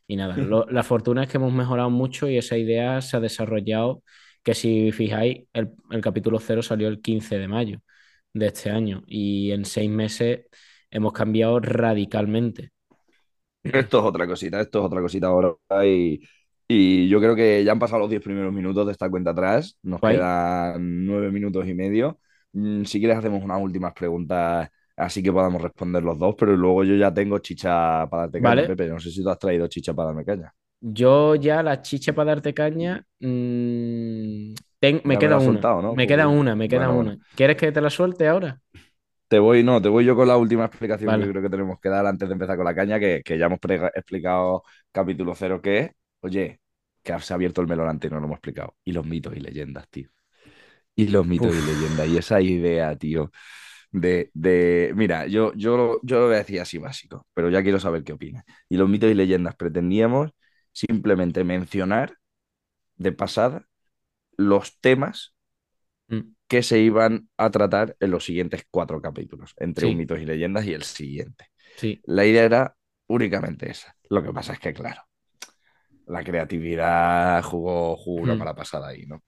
Y 0.06 0.16
nada, 0.16 0.38
lo- 0.38 0.66
la 0.70 0.82
fortuna 0.82 1.24
es 1.24 1.28
que 1.30 1.36
hemos 1.38 1.52
mejorado 1.52 1.90
mucho 1.90 2.28
y 2.28 2.38
esa 2.38 2.56
idea 2.56 3.00
se 3.02 3.16
ha 3.16 3.20
desarrollado, 3.20 4.02
que 4.48 4.54
si 4.54 4.92
fijáis, 4.92 5.46
el, 5.52 5.72
el 5.90 6.00
capítulo 6.00 6.38
cero 6.40 6.62
salió 6.62 6.88
el 6.88 7.00
15 7.02 7.38
de 7.38 7.48
mayo 7.48 7.80
de 8.34 8.46
este 8.48 8.70
año 8.70 9.02
y 9.06 9.52
en 9.52 9.64
seis 9.64 9.90
meses 9.90 10.46
hemos 10.90 11.12
cambiado 11.12 11.60
radicalmente. 11.60 12.70
Esto 13.62 13.98
es 13.98 14.04
otra 14.04 14.26
cosita, 14.26 14.60
esto 14.60 14.78
es 14.80 14.84
otra 14.86 15.00
cosita 15.00 15.26
ahora. 15.28 15.54
Y, 15.84 16.20
y 16.66 17.08
yo 17.08 17.18
creo 17.20 17.34
que 17.36 17.64
ya 17.64 17.72
han 17.72 17.78
pasado 17.78 18.00
los 18.00 18.10
10 18.10 18.22
primeros 18.22 18.52
minutos 18.52 18.86
de 18.86 18.92
esta 18.92 19.10
cuenta 19.10 19.30
atrás. 19.30 19.78
Nos 19.82 20.02
quedan 20.02 21.04
9 21.06 21.30
minutos 21.30 21.66
y 21.66 21.74
medio. 21.74 22.20
Mm, 22.52 22.84
Si 22.84 22.98
quieres, 22.98 23.18
hacemos 23.18 23.42
unas 23.44 23.60
últimas 23.60 23.92
preguntas, 23.92 24.68
así 24.96 25.22
que 25.22 25.32
podamos 25.32 25.60
responder 25.62 26.02
los 26.02 26.18
dos. 26.18 26.34
Pero 26.38 26.56
luego 26.56 26.84
yo 26.84 26.94
ya 26.96 27.12
tengo 27.12 27.38
chicha 27.40 28.06
para 28.08 28.22
darte 28.24 28.40
caña, 28.40 28.62
Vale. 28.62 28.64
Pepe. 28.64 28.88
No 28.88 29.00
sé 29.00 29.10
si 29.10 29.22
tú 29.22 29.30
has 29.30 29.38
traído 29.38 29.66
chicha 29.68 29.92
para 29.94 30.06
darme 30.08 30.24
caña. 30.24 30.52
Yo 30.80 31.34
ya 31.34 31.62
la 31.62 31.82
chicha 31.82 32.12
para 32.14 32.32
darte 32.32 32.54
caña, 32.54 33.04
mm, 33.20 34.54
ten- 34.78 35.02
me 35.04 35.18
queda 35.18 35.38
una, 35.38 35.40
soltado, 35.40 35.82
¿no? 35.82 35.94
me 35.94 36.06
queda 36.06 36.28
una, 36.28 36.54
me 36.56 36.68
queda 36.68 36.88
bueno, 36.88 36.90
una. 36.90 37.18
¿Quieres 37.34 37.56
que 37.56 37.72
te 37.72 37.80
la 37.80 37.90
suelte 37.90 38.28
ahora? 38.28 38.60
Te 39.28 39.38
voy, 39.38 39.62
no, 39.62 39.82
te 39.82 39.90
voy 39.90 40.06
yo 40.06 40.16
con 40.16 40.26
la 40.28 40.38
última 40.38 40.64
explicación 40.64 41.10
Vale. 41.10 41.18
que 41.18 41.28
creo 41.28 41.42
que 41.42 41.50
tenemos 41.50 41.78
que 41.80 41.90
dar 41.90 42.06
antes 42.06 42.28
de 42.28 42.32
empezar 42.32 42.56
con 42.56 42.64
la 42.64 42.74
caña, 42.74 42.98
que, 42.98 43.22
que 43.22 43.36
ya 43.38 43.46
hemos 43.46 43.58
explicado 43.94 44.62
capítulo 44.90 45.34
cero 45.34 45.60
que 45.60 45.78
es. 45.80 45.90
Oye, 46.20 46.60
que 47.02 47.18
se 47.20 47.32
ha 47.34 47.36
abierto 47.36 47.60
el 47.60 47.66
melón 47.68 47.88
antes 47.90 48.10
y 48.10 48.14
no 48.14 48.20
lo 48.20 48.26
hemos 48.26 48.36
explicado. 48.36 48.74
Y 48.84 48.92
los 48.92 49.04
mitos 49.06 49.36
y 49.36 49.40
leyendas, 49.40 49.86
tío. 49.90 50.08
Y 50.96 51.08
los 51.08 51.26
mitos 51.26 51.54
y 51.56 51.62
leyendas. 51.62 52.08
Y 52.08 52.18
esa 52.18 52.40
idea, 52.40 52.96
tío, 52.96 53.32
de, 53.92 54.30
de... 54.34 54.92
Mira, 54.96 55.26
yo, 55.28 55.52
yo, 55.54 56.00
yo 56.02 56.18
lo 56.20 56.26
voy 56.26 56.36
a 56.36 56.38
decir 56.38 56.60
así 56.60 56.78
básico, 56.78 57.26
pero 57.34 57.50
ya 57.50 57.62
quiero 57.62 57.80
saber 57.80 58.04
qué 58.04 58.14
opinas. 58.14 58.44
Y 58.68 58.76
los 58.78 58.88
mitos 58.88 59.10
y 59.10 59.14
leyendas 59.14 59.56
pretendíamos 59.56 60.30
simplemente 60.86 61.44
mencionar 61.44 62.16
de 62.96 63.12
pasada 63.12 63.66
los 64.36 64.80
temas 64.80 65.34
Mm, 66.10 66.34
que 66.48 66.62
se 66.62 66.78
iban 66.80 67.28
a 67.36 67.50
tratar 67.50 67.96
en 68.00 68.10
los 68.10 68.24
siguientes 68.24 68.64
cuatro 68.70 69.00
capítulos, 69.02 69.54
entre 69.58 69.84
Sí. 69.84 69.86
un 69.86 69.96
mitos 69.96 70.18
y 70.20 70.24
leyendas 70.26 70.64
y 70.66 70.72
el 70.74 70.82
siguiente. 70.82 71.46
sí, 71.76 72.04
La 72.04 72.26
idea 72.26 72.44
era 72.44 72.76
únicamente 73.08 73.70
esa. 73.70 73.96
Lo 74.10 74.22
que 74.22 74.32
pasa 74.32 74.54
es 74.54 74.60
que, 74.60 74.74
claro, 74.74 75.02
la 76.06 76.24
creatividad 76.24 77.42
jugó, 77.42 77.96
jugó 77.96 78.20
una 78.22 78.34
Hmm. 78.34 78.36
mala 78.36 78.54
pasada 78.54 78.88
ahí, 78.88 79.06
¿no? 79.06 79.22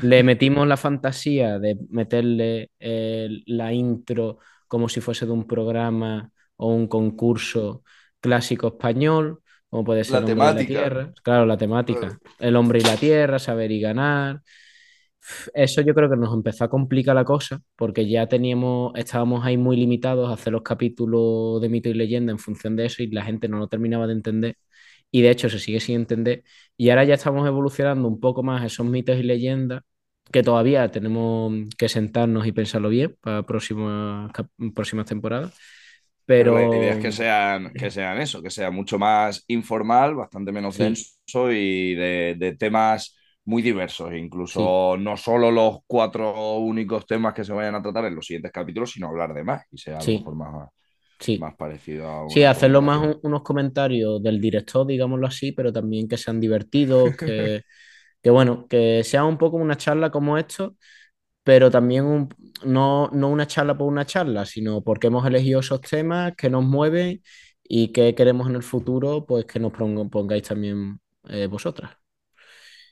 Le 0.00 0.22
metimos 0.24 0.66
la 0.66 0.76
fantasía 0.76 1.58
de 1.58 1.78
meterle 1.90 2.70
eh, 2.78 3.28
la 3.46 3.72
intro 3.72 4.38
como 4.68 4.88
si 4.88 5.00
fuese 5.00 5.24
de 5.26 5.32
un 5.32 5.46
programa 5.46 6.30
o 6.56 6.74
un 6.74 6.86
concurso 6.88 7.84
clásico 8.20 8.68
español, 8.68 9.42
como 9.74 9.84
puede 9.86 10.04
ser 10.04 10.12
La 10.12 10.18
El 10.20 10.24
hombre 10.26 10.50
y 10.50 10.52
la 10.52 10.64
temática. 10.64 10.66
tierra. 10.66 11.12
Claro, 11.24 11.46
la 11.46 11.56
temática. 11.56 12.16
El 12.38 12.54
hombre 12.54 12.78
y 12.78 12.82
la 12.84 12.96
tierra, 12.96 13.40
saber 13.40 13.72
y 13.72 13.80
ganar. 13.80 14.40
Eso 15.52 15.80
yo 15.80 15.94
creo 15.94 16.08
que 16.08 16.16
nos 16.16 16.32
empezó 16.32 16.62
a 16.64 16.70
complicar 16.70 17.16
la 17.16 17.24
cosa, 17.24 17.60
porque 17.74 18.08
ya 18.08 18.28
teníamos, 18.28 18.92
estábamos 18.94 19.44
ahí 19.44 19.56
muy 19.56 19.76
limitados 19.76 20.30
a 20.30 20.34
hacer 20.34 20.52
los 20.52 20.62
capítulos 20.62 21.60
de 21.60 21.68
mito 21.68 21.88
y 21.88 21.94
leyenda 21.94 22.30
en 22.30 22.38
función 22.38 22.76
de 22.76 22.86
eso 22.86 23.02
y 23.02 23.08
la 23.08 23.24
gente 23.24 23.48
no 23.48 23.58
lo 23.58 23.66
terminaba 23.66 24.06
de 24.06 24.12
entender. 24.12 24.56
Y 25.10 25.22
de 25.22 25.30
hecho 25.30 25.48
se 25.50 25.58
sigue 25.58 25.80
sin 25.80 25.96
entender. 25.96 26.44
Y 26.76 26.90
ahora 26.90 27.04
ya 27.04 27.14
estamos 27.14 27.44
evolucionando 27.48 28.06
un 28.06 28.20
poco 28.20 28.44
más 28.44 28.64
esos 28.64 28.86
mitos 28.86 29.16
y 29.18 29.24
leyendas, 29.24 29.82
que 30.32 30.44
todavía 30.44 30.88
tenemos 30.92 31.52
que 31.76 31.88
sentarnos 31.88 32.46
y 32.46 32.52
pensarlo 32.52 32.90
bien 32.90 33.16
para 33.20 33.42
próximas, 33.44 34.30
próximas 34.74 35.06
temporadas. 35.06 35.58
Pero, 36.36 36.52
Pero 36.52 36.68
la 36.70 36.78
idea 36.78 36.92
es 36.94 36.98
que 36.98 37.12
sean, 37.12 37.74
que 37.76 37.90
sean 37.90 38.20
eso, 38.20 38.42
que 38.42 38.50
sea 38.50 38.70
mucho 38.70 38.98
más 38.98 39.44
informal, 39.48 40.14
bastante 40.16 40.52
menos 40.52 40.76
Sí. 40.76 40.76
denso 40.76 41.52
y 41.52 41.94
de, 41.94 42.34
de 42.38 42.56
temas 42.56 43.16
muy 43.44 43.62
diversos. 43.62 44.12
Incluso 44.14 44.96
no 44.98 45.16
solo 45.16 45.50
los 45.50 45.78
cuatro 45.86 46.56
únicos 46.58 47.06
temas 47.06 47.34
que 47.34 47.44
se 47.44 47.52
vayan 47.52 47.76
a 47.76 47.82
tratar 47.82 48.06
en 48.06 48.14
los 48.16 48.26
siguientes 48.26 48.52
capítulos, 48.52 48.90
sino 48.92 49.08
hablar 49.08 49.32
de 49.34 49.44
más 49.44 49.64
y 49.70 49.78
sea 49.78 50.04
Sí. 50.04 50.04
mejor 50.04 50.34
más, 50.34 50.68
sí. 51.20 51.46
más 51.46 51.56
parecido 51.56 52.08
a 52.08 52.26
Sí, 52.26 52.44
una 52.44 52.44
hacerlo 52.44 52.82
más 52.82 53.00
un- 53.02 53.20
unos 53.22 53.42
comentarios 53.42 54.22
del 54.22 54.40
director, 54.40 54.86
digámoslo 54.86 55.26
así, 55.26 55.52
pero 55.52 55.72
también 55.72 56.08
que 56.08 56.16
sean 56.18 56.40
divertidos, 56.40 57.16
que, 57.24 57.62
que 58.22 58.30
bueno, 58.30 58.66
que 58.68 59.04
sea 59.04 59.24
un 59.24 59.38
poco 59.38 59.56
una 59.58 59.76
charla 59.76 60.10
como 60.10 60.38
esto, 60.38 60.76
pero 61.44 61.70
también 61.70 62.04
un- 62.06 62.28
no, 62.64 63.10
no 63.12 63.28
una 63.30 63.46
charla 63.46 63.76
por 63.78 63.88
una 63.88 64.06
charla, 64.06 64.46
sino 64.46 64.82
porque 64.82 65.08
hemos 65.08 65.26
elegido 65.26 65.60
esos 65.60 65.80
temas 65.82 66.34
que 66.36 66.50
nos 66.50 66.64
mueven 66.64 67.22
y 67.64 67.92
que 67.92 68.14
queremos 68.14 68.48
en 68.48 68.56
el 68.56 68.62
futuro, 68.62 69.26
pues 69.26 69.44
que 69.46 69.60
nos 69.60 69.72
pongáis 70.10 70.42
también 70.44 71.00
eh, 71.28 71.46
vosotras. 71.46 71.92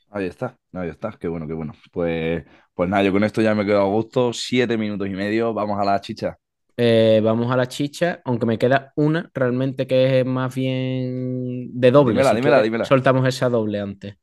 Ahí 0.09 0.25
está, 0.27 0.57
ahí 0.73 0.89
está, 0.89 1.11
qué 1.19 1.27
bueno, 1.27 1.47
qué 1.47 1.53
bueno. 1.53 1.73
Pues, 1.91 2.45
pues 2.73 2.89
nada, 2.89 3.03
yo 3.03 3.11
con 3.11 3.23
esto 3.23 3.41
ya 3.41 3.55
me 3.55 3.65
quedo 3.65 3.81
a 3.81 3.85
gusto. 3.85 4.31
Siete 4.33 4.77
minutos 4.77 5.07
y 5.07 5.11
medio, 5.11 5.53
vamos 5.53 5.79
a 5.79 5.85
la 5.85 5.99
chicha. 6.01 6.37
Eh, 6.77 7.21
vamos 7.23 7.51
a 7.51 7.57
la 7.57 7.67
chicha, 7.67 8.21
aunque 8.25 8.45
me 8.45 8.57
queda 8.57 8.93
una 8.95 9.29
realmente 9.33 9.85
que 9.87 10.19
es 10.21 10.25
más 10.25 10.53
bien 10.53 11.69
de 11.73 11.91
doble. 11.91 12.13
Dímela, 12.13 12.33
dímela, 12.33 12.61
dímela. 12.61 12.85
soltamos 12.85 13.27
esa 13.27 13.49
doble 13.49 13.79
antes. 13.79 14.15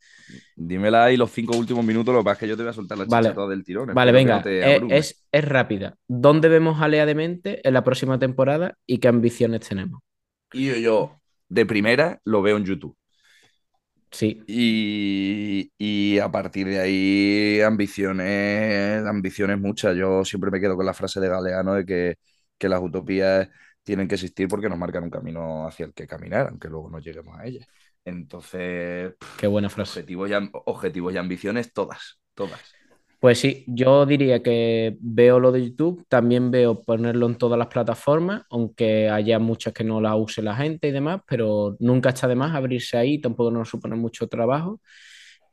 Dímela 0.57 1.05
ahí 1.05 1.17
los 1.17 1.31
cinco 1.31 1.57
últimos 1.57 1.85
minutos, 1.85 2.15
lo 2.15 2.21
que 2.21 2.25
pasa 2.25 2.35
es 2.35 2.39
que 2.41 2.49
yo 2.49 2.57
te 2.57 2.63
voy 2.63 2.71
a 2.71 2.75
soltar 2.75 2.99
la 2.99 3.05
chicha 3.09 3.17
Vale. 3.17 3.33
toda 3.33 3.49
del 3.49 3.65
tirón. 3.65 3.95
Vale, 3.95 4.13
venga, 4.13 4.37
no 4.37 4.43
te 4.43 4.77
es, 4.77 4.83
es, 4.89 5.27
es 5.33 5.45
rápida. 5.45 5.97
¿Dónde 6.07 6.49
vemos 6.49 6.81
a 6.81 6.89
Lea 6.89 7.07
Demente 7.07 7.67
en 7.67 7.75
la 7.75 7.83
próxima 7.85 8.19
temporada 8.19 8.77
y 8.87 8.99
qué 8.99 9.09
ambiciones 9.09 9.67
tenemos? 9.69 10.01
Y 10.53 10.67
yo, 10.67 10.77
yo, 10.77 11.21
de 11.49 11.67
primera, 11.67 12.21
lo 12.25 12.43
veo 12.43 12.57
en 12.57 12.65
YouTube. 12.65 12.97
Sí, 14.13 14.43
Y, 14.47 15.71
y 15.79 16.19
a 16.19 16.31
partir 16.31 16.67
de 16.67 16.81
ahí, 16.81 17.61
ambiciones, 17.61 19.05
ambiciones 19.07 19.59
muchas. 19.61 19.97
Yo 19.97 20.25
siempre 20.25 20.51
me 20.51 20.61
quedo 20.61 20.77
con 20.77 20.87
la 20.87 20.95
frase 20.95 21.21
de 21.21 21.29
Galeano 21.29 21.75
de 21.75 21.87
que, 21.87 22.17
que 22.61 22.69
las 22.69 22.81
utopías 22.83 23.49
tienen 23.83 24.07
que 24.07 24.15
existir 24.17 24.47
porque 24.47 24.69
nos 24.69 24.79
marcan 24.79 25.05
un 25.05 25.11
camino 25.11 25.67
hacia 25.67 25.87
el 25.87 25.95
que 25.95 26.07
caminar, 26.07 26.49
aunque 26.49 26.69
luego 26.69 26.91
no 26.91 26.99
lleguemos 26.99 27.37
a 27.39 27.47
ellas. 27.47 27.67
Entonces, 28.05 29.15
pff, 29.19 29.39
qué 29.39 29.47
buena 29.47 29.71
frase. 29.71 30.01
objetivos 30.01 30.31
y, 30.31 30.35
objetivos 30.67 31.15
y 31.15 31.17
ambiciones, 31.17 31.73
todas, 31.73 32.21
todas. 32.35 32.61
Pues 33.19 33.39
sí, 33.39 33.65
yo 33.67 34.07
diría 34.07 34.43
que 34.43 34.97
veo 35.01 35.41
lo 35.41 35.53
de 35.53 35.71
YouTube, 35.71 36.05
también 36.09 36.51
veo 36.51 36.83
ponerlo 36.83 37.27
en 37.27 37.37
todas 37.37 37.59
las 37.59 37.69
plataformas, 37.69 38.45
aunque 38.51 39.09
haya 39.09 39.39
muchas 39.39 39.73
que 39.73 39.85
no 39.85 40.01
la 40.01 40.17
use 40.17 40.41
la 40.43 40.55
gente 40.57 40.89
y 40.89 40.93
demás, 40.93 41.21
pero 41.27 41.77
nunca 41.81 42.11
está 42.11 42.29
de 42.29 42.35
más 42.35 42.55
abrirse 42.55 42.97
ahí, 42.97 43.21
tampoco 43.21 43.51
nos 43.51 43.69
supone 43.69 43.97
mucho 43.97 44.27
trabajo. 44.29 44.81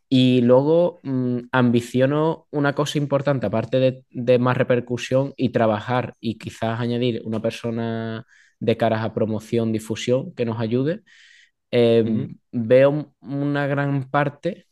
Y 0.10 0.42
luego 0.42 1.00
mm, 1.04 1.40
ambiciono 1.52 2.48
una 2.52 2.74
cosa 2.74 2.98
importante, 2.98 3.46
aparte 3.48 3.80
de, 3.80 4.06
de 4.12 4.40
más 4.40 4.58
repercusión 4.58 5.34
y 5.38 5.50
trabajar 5.50 6.16
y 6.22 6.38
quizás 6.38 6.80
añadir 6.80 7.22
una 7.26 7.42
persona 7.42 8.26
de 8.60 8.78
caras 8.78 9.04
a 9.04 9.14
promoción, 9.14 9.72
difusión 9.74 10.34
que 10.36 10.46
nos 10.46 10.60
ayude. 10.60 11.02
eh, 11.72 12.04
Ujú. 12.06 12.28
Veo 12.52 13.14
una 13.22 13.68
gran 13.68 14.10
parte 14.10 14.68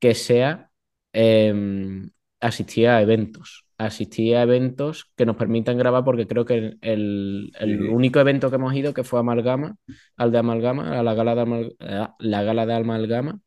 que 0.00 0.14
sea 0.14 0.70
em, 1.12 2.10
asistir 2.40 2.88
a 2.88 3.02
eventos. 3.02 3.64
Asistir 3.78 4.36
a 4.36 4.42
eventos 4.42 5.10
que 5.16 5.26
nos 5.26 5.36
permitan 5.36 5.78
grabar, 5.78 6.04
porque 6.04 6.26
creo 6.26 6.44
que 6.44 6.54
el, 6.56 6.78
el- 6.82 7.52
el 7.58 7.78
Sí. 7.78 7.84
único 7.88 8.20
evento 8.20 8.50
que 8.50 8.56
hemos 8.56 8.74
ido, 8.74 8.94
que 8.94 9.04
fue 9.04 9.20
Amalgama, 9.20 9.76
al 10.16 10.32
de 10.32 10.38
Amalgama, 10.38 10.98
a 10.98 11.02
la 11.02 11.14
gala 11.14 11.34
de, 11.34 11.40
Amal- 11.42 11.76
la 12.18 12.42
gala 12.42 12.66
de 12.66 12.74
Amalgama, 12.74 13.40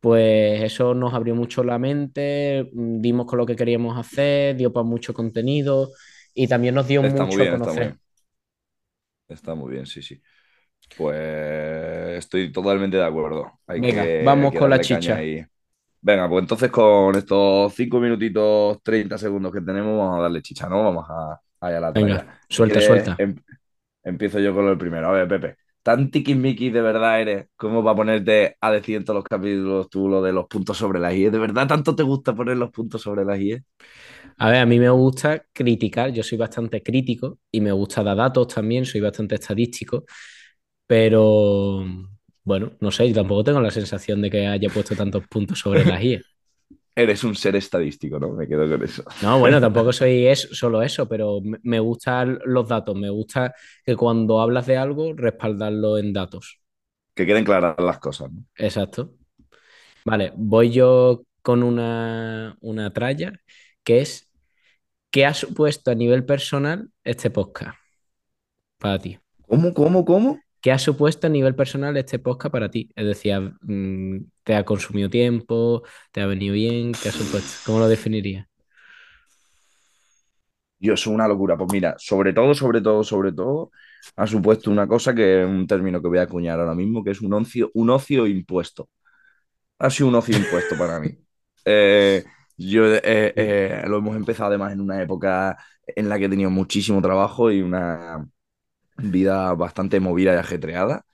pues 0.00 0.62
eso 0.62 0.94
nos 0.94 1.14
abrió 1.14 1.34
mucho 1.34 1.64
la 1.64 1.78
mente, 1.78 2.70
mm, 2.72 3.00
dimos 3.00 3.26
con 3.26 3.38
lo 3.38 3.46
que 3.46 3.56
queríamos 3.56 3.98
hacer, 3.98 4.56
dio 4.56 4.72
para 4.72 4.84
mucho 4.84 5.14
contenido 5.14 5.90
y 6.34 6.48
también 6.48 6.74
nos 6.74 6.88
dio 6.88 7.02
Está 7.02 7.24
muy 7.24 7.36
mucho 7.36 7.42
a 7.44 7.48
bien, 7.48 7.54
está 7.54 7.72
muy 7.72 7.80
conocer. 7.80 7.86
bien. 7.86 8.00
Está 9.28 9.54
muy 9.54 9.72
bien, 9.72 9.86
sí, 9.86 10.02
sí. 10.02 10.22
Pues 10.96 12.18
estoy 12.18 12.52
totalmente 12.52 12.96
de 12.98 13.04
acuerdo. 13.04 13.60
Hay 13.66 13.82
Venga, 13.82 14.16
que, 14.20 14.20
vamos 14.20 14.52
que 14.52 14.58
con 14.58 14.70
la 14.70 14.80
chicha. 14.80 15.30
Venga, 16.00 16.28
pues 16.28 16.42
entonces 16.42 16.70
con 16.70 17.16
estos 17.16 17.74
5 17.74 17.98
minutitos, 18.00 18.82
30 18.82 19.18
segundos 19.18 19.52
que 19.52 19.60
tenemos, 19.60 19.98
vamos 19.98 20.18
a 20.20 20.22
darle 20.22 20.42
chicha, 20.42 20.68
¿no? 20.68 20.84
Vamos 20.84 21.06
a, 21.10 21.40
allá 21.60 21.78
a 21.78 21.80
la 21.80 21.94
Venga, 21.94 22.40
suelta, 22.48 22.80
suelta. 22.80 23.18
em- 23.18 23.36
empiezo 24.04 24.40
yo 24.40 24.54
con 24.54 24.68
el 24.68 24.78
primero. 24.78 25.08
A 25.08 25.12
ver, 25.12 25.28
Pepe, 25.28 25.56
¿tan 25.86 26.10
tiquismiquis 26.10 26.72
de 26.72 26.82
verdad 26.82 27.20
eres 27.22 27.46
como 27.56 27.84
para 27.84 27.96
ponerte 27.96 28.56
a 28.60 28.70
decir 28.72 28.96
en 28.96 29.04
todos 29.04 29.16
los 29.18 29.24
capítulos 29.24 29.88
tú 29.90 30.08
lo 30.08 30.22
de 30.22 30.32
los 30.32 30.46
puntos 30.48 30.76
sobre 30.78 31.00
las 31.00 31.14
IE? 31.14 31.30
¿De 31.30 31.38
verdad 31.38 31.66
tanto 31.68 31.94
te 31.96 32.02
gusta 32.02 32.34
poner 32.34 32.56
los 32.56 32.70
puntos 32.72 33.02
sobre 33.02 33.24
las 33.24 33.38
IE? 33.40 33.64
A 34.38 34.50
ver, 34.50 34.60
a 34.60 34.66
mí 34.66 34.78
me 34.78 34.90
gusta 34.90 35.46
criticar, 35.52 36.10
yo 36.12 36.22
soy 36.22 36.38
bastante 36.38 36.82
crítico 36.82 37.38
y 37.50 37.60
me 37.60 37.72
gusta 37.72 38.02
dar 38.02 38.16
datos 38.16 38.48
también, 38.54 38.84
soy 38.84 39.00
bastante 39.00 39.34
estadístico, 39.36 40.04
pero 40.86 41.84
bueno, 42.44 42.72
no 42.80 42.90
sé, 42.92 43.08
yo 43.08 43.14
tampoco 43.16 43.44
tengo 43.44 43.60
la 43.60 43.70
sensación 43.70 44.22
de 44.22 44.30
que 44.30 44.46
haya 44.46 44.70
puesto 44.70 44.96
tantos 44.96 45.26
puntos 45.28 45.58
sobre 45.60 45.84
las 45.86 46.02
IE. 46.04 46.26
Eres 46.98 47.24
un 47.24 47.34
ser 47.34 47.54
estadístico, 47.56 48.18
¿no? 48.18 48.30
Me 48.30 48.48
quedo 48.48 48.66
con 48.68 48.82
eso. 48.82 49.04
No, 49.20 49.38
bueno, 49.38 49.60
tampoco 49.60 49.92
soy 49.92 50.26
es, 50.26 50.48
solo 50.52 50.80
eso, 50.80 51.06
pero 51.06 51.40
me, 51.42 51.78
gustan 51.78 52.38
los 52.46 52.66
datos, 52.66 52.96
me 52.96 53.10
gusta 53.10 53.54
que 53.84 53.94
cuando 53.94 54.40
hablas 54.40 54.66
de 54.66 54.78
algo, 54.78 55.12
respaldarlo 55.12 55.98
en 55.98 56.14
datos. 56.14 56.58
Que 57.14 57.26
queden 57.26 57.44
claras 57.44 57.76
las 57.78 57.98
cosas, 57.98 58.32
¿no? 58.32 58.44
Exacto. 58.56 59.12
Vale, 60.06 60.32
voy 60.36 60.70
yo 60.70 61.24
con 61.42 61.62
una, 61.62 62.56
una 62.60 62.92
tralla 62.94 63.32
que 63.84 64.00
es 64.00 64.30
¿qué 65.10 65.26
ha 65.26 65.34
supuesto 65.34 65.90
a 65.90 65.94
nivel 65.94 66.24
personal 66.24 66.90
este 67.04 67.30
podcast 67.30 67.76
para 68.78 68.98
ti? 68.98 69.18
¿Cómo, 69.46 69.74
cómo, 69.74 70.04
cómo? 70.04 70.40
¿Qué 70.66 70.72
ha 70.72 70.80
supuesto 70.80 71.28
a 71.28 71.30
nivel 71.30 71.54
personal 71.54 71.96
este 71.96 72.18
podcast 72.18 72.50
para 72.50 72.68
ti? 72.68 72.90
Es 72.96 73.06
decir, 73.06 73.54
mm, 73.62 74.16
¿te 74.42 74.56
ha 74.56 74.64
consumido 74.64 75.08
tiempo? 75.08 75.84
¿Te 76.10 76.20
ha 76.20 76.26
venido 76.26 76.54
bien? 76.54 76.90
¿Qué 76.90 77.08
ha 77.08 77.12
supuesto? 77.12 77.60
¿Cómo 77.64 77.78
lo 77.78 77.86
definirías? 77.86 78.48
Dios, 80.76 81.02
es 81.02 81.06
una 81.06 81.28
locura. 81.28 81.56
Pues 81.56 81.70
mira, 81.72 81.94
sobre 81.98 82.32
todo, 82.32 82.52
sobre 82.52 82.80
todo, 82.80 83.04
sobre 83.04 83.30
todo, 83.30 83.70
ha 84.16 84.26
supuesto 84.26 84.72
una 84.72 84.88
cosa 84.88 85.14
que 85.14 85.42
es 85.42 85.48
un 85.48 85.68
término 85.68 86.02
que 86.02 86.08
voy 86.08 86.18
a 86.18 86.22
acuñar 86.22 86.58
ahora 86.58 86.74
mismo, 86.74 87.04
que 87.04 87.12
es 87.12 87.20
un 87.20 87.32
ocio, 87.34 87.70
un 87.74 87.90
ocio 87.90 88.26
impuesto. 88.26 88.88
Ha 89.78 89.88
sido 89.88 90.08
un 90.08 90.16
ocio 90.16 90.36
impuesto 90.36 90.76
para 90.76 90.98
mí. 90.98 91.10
Eh, 91.68 92.24
yo 92.56 92.86
eh, 92.86 93.02
eh, 93.02 93.82
lo 93.88 93.98
hemos 93.98 94.14
empezado 94.14 94.48
además 94.50 94.72
en 94.72 94.80
una 94.80 95.02
época 95.02 95.56
en 95.84 96.08
la 96.08 96.16
que 96.16 96.26
he 96.26 96.28
tenido 96.28 96.48
muchísimo 96.48 97.02
trabajo 97.02 97.50
y 97.50 97.60
una 97.60 98.24
vida 98.98 99.52
bastante 99.54 100.00
movida 100.00 100.34
y 100.34 100.36
ajetreada 100.38 101.04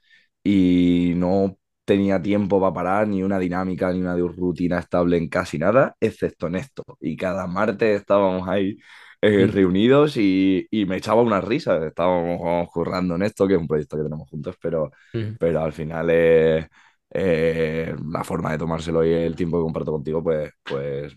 y 0.44 1.12
no 1.16 1.58
tenía 1.84 2.20
tiempo 2.22 2.60
para 2.60 2.72
parar, 2.74 3.08
ni 3.08 3.22
una 3.22 3.38
dinámica, 3.38 3.92
ni 3.92 4.00
una 4.00 4.16
rutina 4.16 4.78
estable 4.78 5.16
en 5.16 5.28
casi 5.28 5.58
nada, 5.58 5.96
excepto 6.00 6.46
en 6.48 6.56
esto. 6.56 6.84
Y 7.00 7.16
cada 7.16 7.46
martes 7.46 8.00
estábamos 8.00 8.48
ahí 8.48 8.78
eh, 9.20 9.46
Mm. 9.46 9.52
reunidos 9.52 10.16
y, 10.16 10.66
y 10.70 10.86
me 10.86 10.96
echaba 10.96 11.22
una 11.22 11.40
risa. 11.40 11.84
Estábamos 11.86 12.68
currando 12.70 13.14
en 13.16 13.22
esto, 13.22 13.46
que 13.48 13.54
es 13.54 13.60
un 13.60 13.68
proyecto 13.68 13.96
que 13.96 14.04
tenemos 14.04 14.28
juntos, 14.28 14.56
pero, 14.60 14.90
Mm. 15.14 15.38
pero 15.38 15.60
al 15.62 15.72
final 15.72 16.08
eh, 16.10 16.68
eh, 17.10 17.94
la 18.10 18.24
forma 18.24 18.52
de 18.52 18.58
tomárselo 18.58 19.04
y 19.04 19.12
el 19.12 19.36
tiempo 19.36 19.58
que 19.58 19.62
comparto 19.64 19.92
contigo, 19.92 20.22
pues, 20.22 20.50
pues 20.64 21.16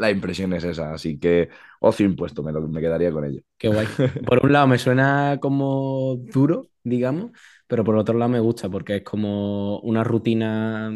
la 0.00 0.10
impresión 0.10 0.52
es 0.54 0.64
esa. 0.64 0.92
Así 0.94 1.18
que 1.18 1.48
ocio 1.80 2.06
impuesto, 2.06 2.42
me, 2.42 2.52
lo- 2.52 2.66
me 2.68 2.80
quedaría 2.80 3.12
con 3.12 3.24
ello. 3.24 3.40
Qué 3.58 3.68
guay. 3.68 3.88
Por 4.24 4.44
un 4.44 4.52
lado 4.52 4.66
me 4.66 4.78
suena 4.78 5.38
como 5.40 6.16
duro, 6.18 6.70
digamos, 6.82 7.32
pero 7.66 7.84
por 7.84 7.96
otro 7.96 8.16
lado 8.18 8.30
me 8.30 8.40
gusta 8.40 8.68
porque 8.70 8.96
es 8.96 9.02
como 9.04 9.78
una 9.80 10.04
rutina 10.04 10.90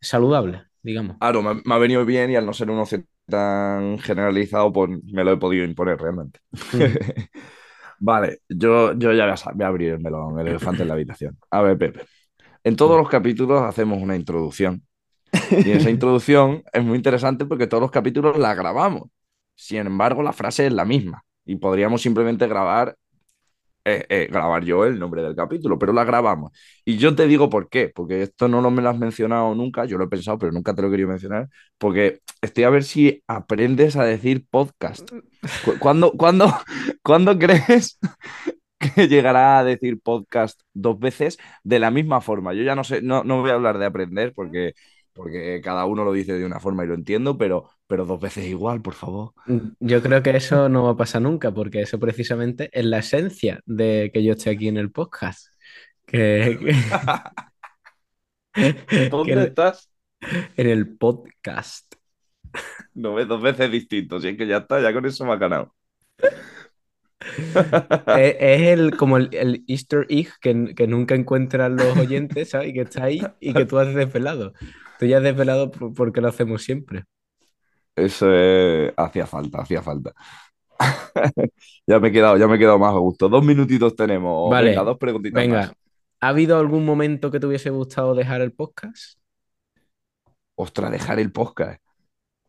saludable, 0.00 0.64
digamos. 0.82 1.18
Claro, 1.18 1.42
me, 1.42 1.54
me 1.64 1.74
ha 1.74 1.78
venido 1.78 2.04
bien 2.06 2.30
y 2.30 2.36
al 2.36 2.46
no 2.46 2.54
ser 2.54 2.70
un 2.70 2.78
ocio 2.78 3.04
tan 3.26 3.98
generalizado, 3.98 4.72
pues 4.72 4.90
me 5.04 5.22
lo 5.24 5.32
he 5.32 5.36
podido 5.36 5.64
imponer 5.64 5.98
realmente. 6.00 6.40
Mm. 6.72 6.96
Vale, 8.00 8.40
yo, 8.48 8.94
yo 8.94 9.12
ya 9.12 9.24
voy 9.24 9.32
a, 9.32 9.36
sa- 9.36 9.52
voy 9.54 9.64
a 9.64 9.68
abrir 9.68 9.90
el 9.92 10.00
melón, 10.00 10.38
el 10.40 10.48
elefante 10.48 10.82
en 10.82 10.88
la 10.88 10.94
habitación. 10.94 11.38
A 11.50 11.62
ver, 11.62 11.78
Pepe. 11.78 12.02
En 12.64 12.76
todos 12.76 12.98
los 12.98 13.08
capítulos 13.08 13.62
hacemos 13.62 14.02
una 14.02 14.16
introducción. 14.16 14.84
Y 15.62 15.72
esa 15.72 15.90
introducción 15.90 16.62
es 16.72 16.82
muy 16.84 16.96
interesante 16.96 17.44
porque 17.44 17.66
todos 17.66 17.82
los 17.82 17.90
capítulos 17.90 18.38
la 18.38 18.54
grabamos. 18.54 19.08
Sin 19.54 19.78
embargo, 19.78 20.22
la 20.22 20.32
frase 20.32 20.66
es 20.66 20.72
la 20.72 20.84
misma. 20.84 21.24
Y 21.44 21.56
podríamos 21.56 22.02
simplemente 22.02 22.46
grabar, 22.46 22.96
eh, 23.84 24.06
eh, 24.10 24.28
grabar 24.30 24.64
yo 24.64 24.84
el 24.86 24.98
nombre 24.98 25.22
del 25.22 25.36
capítulo, 25.36 25.78
pero 25.78 25.92
la 25.92 26.04
grabamos. 26.04 26.52
Y 26.84 26.98
yo 26.98 27.14
te 27.16 27.26
digo 27.26 27.50
por 27.50 27.68
qué, 27.70 27.90
porque 27.94 28.22
esto 28.22 28.48
no 28.48 28.60
lo 28.62 28.70
me 28.70 28.82
lo 28.82 28.90
has 28.90 28.98
mencionado 28.98 29.54
nunca, 29.54 29.84
yo 29.86 29.98
lo 29.98 30.04
he 30.04 30.08
pensado, 30.08 30.38
pero 30.38 30.52
nunca 30.52 30.74
te 30.74 30.82
lo 30.82 30.88
he 30.88 30.90
querido 30.92 31.08
mencionar, 31.10 31.48
porque 31.78 32.20
estoy 32.42 32.64
a 32.64 32.70
ver 32.70 32.84
si 32.84 33.22
aprendes 33.28 33.96
a 33.96 34.04
decir 34.04 34.46
podcast. 34.50 35.10
Cu- 35.60 35.78
¿Cuándo, 35.78 36.12
cuándo, 36.14 36.46
crees 37.38 37.98
que 38.94 39.08
llegará 39.08 39.58
a 39.58 39.64
decir 39.64 40.00
podcast 40.00 40.60
dos 40.72 40.98
veces 40.98 41.38
de 41.64 41.78
la 41.78 41.90
misma 41.90 42.20
forma? 42.20 42.54
Yo 42.54 42.62
ya 42.62 42.74
no 42.74 42.84
sé, 42.84 43.02
no, 43.02 43.24
no 43.24 43.40
voy 43.40 43.50
a 43.50 43.54
hablar 43.54 43.78
de 43.78 43.86
aprender 43.86 44.32
porque, 44.34 44.74
porque 45.12 45.60
cada 45.62 45.84
uno 45.86 46.04
lo 46.04 46.12
dice 46.12 46.34
de 46.34 46.44
una 46.44 46.60
forma 46.60 46.84
y 46.84 46.88
lo 46.88 46.94
entiendo, 46.94 47.36
pero, 47.36 47.68
pero 47.86 48.04
dos 48.06 48.20
veces 48.20 48.46
igual, 48.46 48.80
por 48.82 48.94
favor. 48.94 49.32
Yo 49.80 50.02
creo 50.02 50.22
que 50.22 50.30
eso 50.30 50.68
no 50.68 50.84
va 50.84 50.90
a 50.92 50.96
pasar 50.96 51.22
nunca 51.22 51.52
porque 51.52 51.82
eso 51.82 51.98
precisamente 51.98 52.68
es 52.72 52.84
la 52.84 52.98
esencia 52.98 53.60
de 53.66 54.10
que 54.12 54.22
yo 54.22 54.32
esté 54.32 54.50
aquí 54.50 54.68
en 54.68 54.76
el 54.76 54.90
podcast. 54.90 55.48
Que, 56.06 56.58
que- 56.60 56.74
¿Dónde 59.10 59.34
que 59.34 59.42
estás? 59.44 59.90
en 60.56 60.66
el 60.68 60.96
podcast. 60.96 61.94
No 62.94 63.14
ves 63.14 63.28
dos 63.28 63.40
veces 63.40 63.70
distintos, 63.70 64.24
y 64.24 64.28
es 64.28 64.36
que 64.36 64.46
ya 64.46 64.58
está, 64.58 64.80
ya 64.80 64.92
con 64.92 65.06
eso 65.06 65.24
me 65.24 65.32
ha 65.32 65.36
ganado. 65.36 65.74
Es, 67.20 68.36
es 68.40 68.60
el, 68.68 68.96
como 68.96 69.16
el, 69.18 69.28
el 69.32 69.64
Easter 69.68 70.06
egg 70.08 70.28
que, 70.40 70.74
que 70.74 70.86
nunca 70.86 71.14
encuentran 71.14 71.76
los 71.76 71.96
oyentes, 71.96 72.50
¿sabes? 72.50 72.70
Y 72.70 72.72
que 72.74 72.80
está 72.82 73.04
ahí 73.04 73.22
y 73.40 73.52
que 73.54 73.66
tú 73.66 73.78
has 73.78 73.94
desvelado. 73.94 74.52
Tú 74.98 75.06
ya 75.06 75.18
has 75.18 75.22
desvelado 75.22 75.70
por- 75.70 75.94
porque 75.94 76.20
lo 76.20 76.28
hacemos 76.28 76.62
siempre. 76.62 77.04
Eso 77.96 78.32
es- 78.32 78.92
hacía 78.96 79.26
falta, 79.26 79.60
hacía 79.60 79.82
falta. 79.82 80.12
Ya 81.86 81.98
me 81.98 82.08
he 82.08 82.12
quedado, 82.12 82.36
ya 82.38 82.46
me 82.46 82.56
he 82.56 82.58
quedado 82.58 82.78
más 82.78 82.94
a 82.94 82.98
gusto. 82.98 83.28
Dos 83.28 83.44
minutitos 83.44 83.96
tenemos. 83.96 84.50
Vale, 84.50 84.70
Venga, 84.70 84.82
dos 84.84 84.96
preguntitas 84.98 85.42
Venga, 85.42 85.58
más. 85.58 85.72
¿ha 86.20 86.28
habido 86.28 86.58
algún 86.58 86.84
momento 86.84 87.30
que 87.30 87.40
te 87.40 87.46
hubiese 87.46 87.70
gustado 87.70 88.14
dejar 88.14 88.40
el 88.40 88.52
podcast? 88.52 89.18
Ostras, 90.54 90.90
dejar 90.92 91.18
el 91.18 91.32
podcast. 91.32 91.80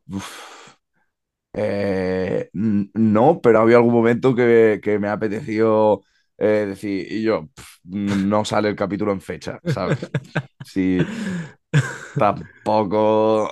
Uf. 0.07 0.75
Eh, 1.53 2.49
no, 3.11 3.41
pero 3.41 3.59
había 3.59 3.77
algún 3.77 3.93
momento 3.93 4.35
que, 4.35 4.79
que 4.83 4.99
me 4.99 5.07
ha 5.07 5.13
apetecido 5.13 6.03
eh, 6.37 6.65
decir, 6.69 7.07
y 7.11 7.21
yo, 7.23 7.49
no 7.83 8.45
sale 8.45 8.69
el 8.69 8.75
capítulo 8.75 9.11
en 9.11 9.21
fecha, 9.21 9.59
¿sabes? 9.65 9.99
Sí, 10.63 10.97
tampoco. 12.17 13.49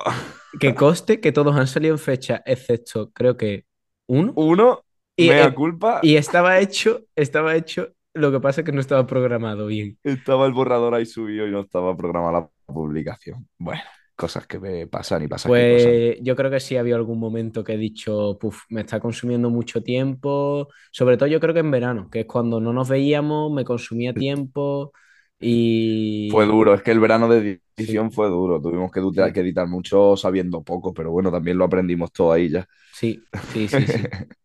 Que 0.60 0.74
coste 0.74 1.20
que 1.20 1.32
todos 1.32 1.56
han 1.56 1.68
salido 1.68 1.94
en 1.94 2.00
fecha, 2.00 2.42
excepto 2.46 3.12
creo 3.12 3.38
que 3.38 3.66
uno. 4.08 4.34
Uno, 4.36 4.82
Y, 5.16 5.30
mea 5.30 5.54
culpa, 5.54 6.00
y 6.02 6.16
estaba 6.16 6.60
hecho, 6.60 7.02
estaba 7.16 7.56
hecho, 7.56 7.90
lo 8.14 8.32
que 8.32 8.40
pasa 8.40 8.62
es 8.62 8.66
que 8.66 8.72
no 8.72 8.82
estaba 8.82 9.06
programado 9.06 9.68
bien. 9.68 9.98
estaba 10.04 10.46
el 10.48 10.54
borrador 10.54 10.96
ahí 10.96 11.06
subido 11.06 11.48
y 11.48 11.52
no 11.52 11.62
estaba 11.62 11.96
programada 11.96 12.50
la 12.68 12.74
publicación. 12.74 13.48
Bueno, 13.58 13.82
cosas 14.24 14.48
que 14.48 14.60
me 14.60 14.88
pasan 14.88 15.24
y 15.24 15.28
pasan. 15.28 15.56
Pues 15.62 16.18
yo 16.22 16.36
creo 16.36 16.52
que 16.52 16.60
sí 16.60 16.78
había 16.78 16.96
algún 16.96 17.18
momento 17.20 17.64
que 17.64 17.74
he 17.74 17.78
dicho, 17.78 18.38
puf, 18.40 18.64
me 18.70 18.82
está 18.82 19.00
consumiendo 19.00 19.50
mucho 19.50 19.82
tiempo, 19.82 20.68
sobre 20.92 21.18
todo 21.18 21.28
yo 21.30 21.40
creo 21.40 21.54
que 21.54 21.62
en 21.62 21.72
verano, 21.72 22.10
que 22.12 22.20
es 22.22 22.26
cuando 22.28 22.60
no 22.60 22.72
nos 22.74 22.90
veíamos, 22.90 23.52
me 23.52 23.64
consumía 23.66 24.16
tiempo 24.16 24.92
Y 25.40 26.28
Fue 26.28 26.46
duro, 26.46 26.76
es 26.76 26.84
que 26.84 26.92
el 26.92 27.00
verano 27.00 27.28
de 27.28 27.62
edición 27.76 28.12
fue 28.12 28.28
duro. 28.30 28.62
Tuvimos 28.62 28.92
que, 28.92 29.02
Sí. 29.12 29.34
que 29.34 29.40
editar 29.40 29.68
mucho 29.68 30.16
sabiendo 30.16 30.64
poco, 30.64 30.94
pero 30.94 31.12
bueno, 31.12 31.32
también 31.32 31.58
lo 31.58 31.66
aprendimos 31.66 32.12
todo 32.12 32.32
ahí 32.32 32.50
ya. 32.50 32.66
sí, 32.92 33.30
sí, 33.48 33.68
sí, 33.68 33.88
sí. 33.88 34.14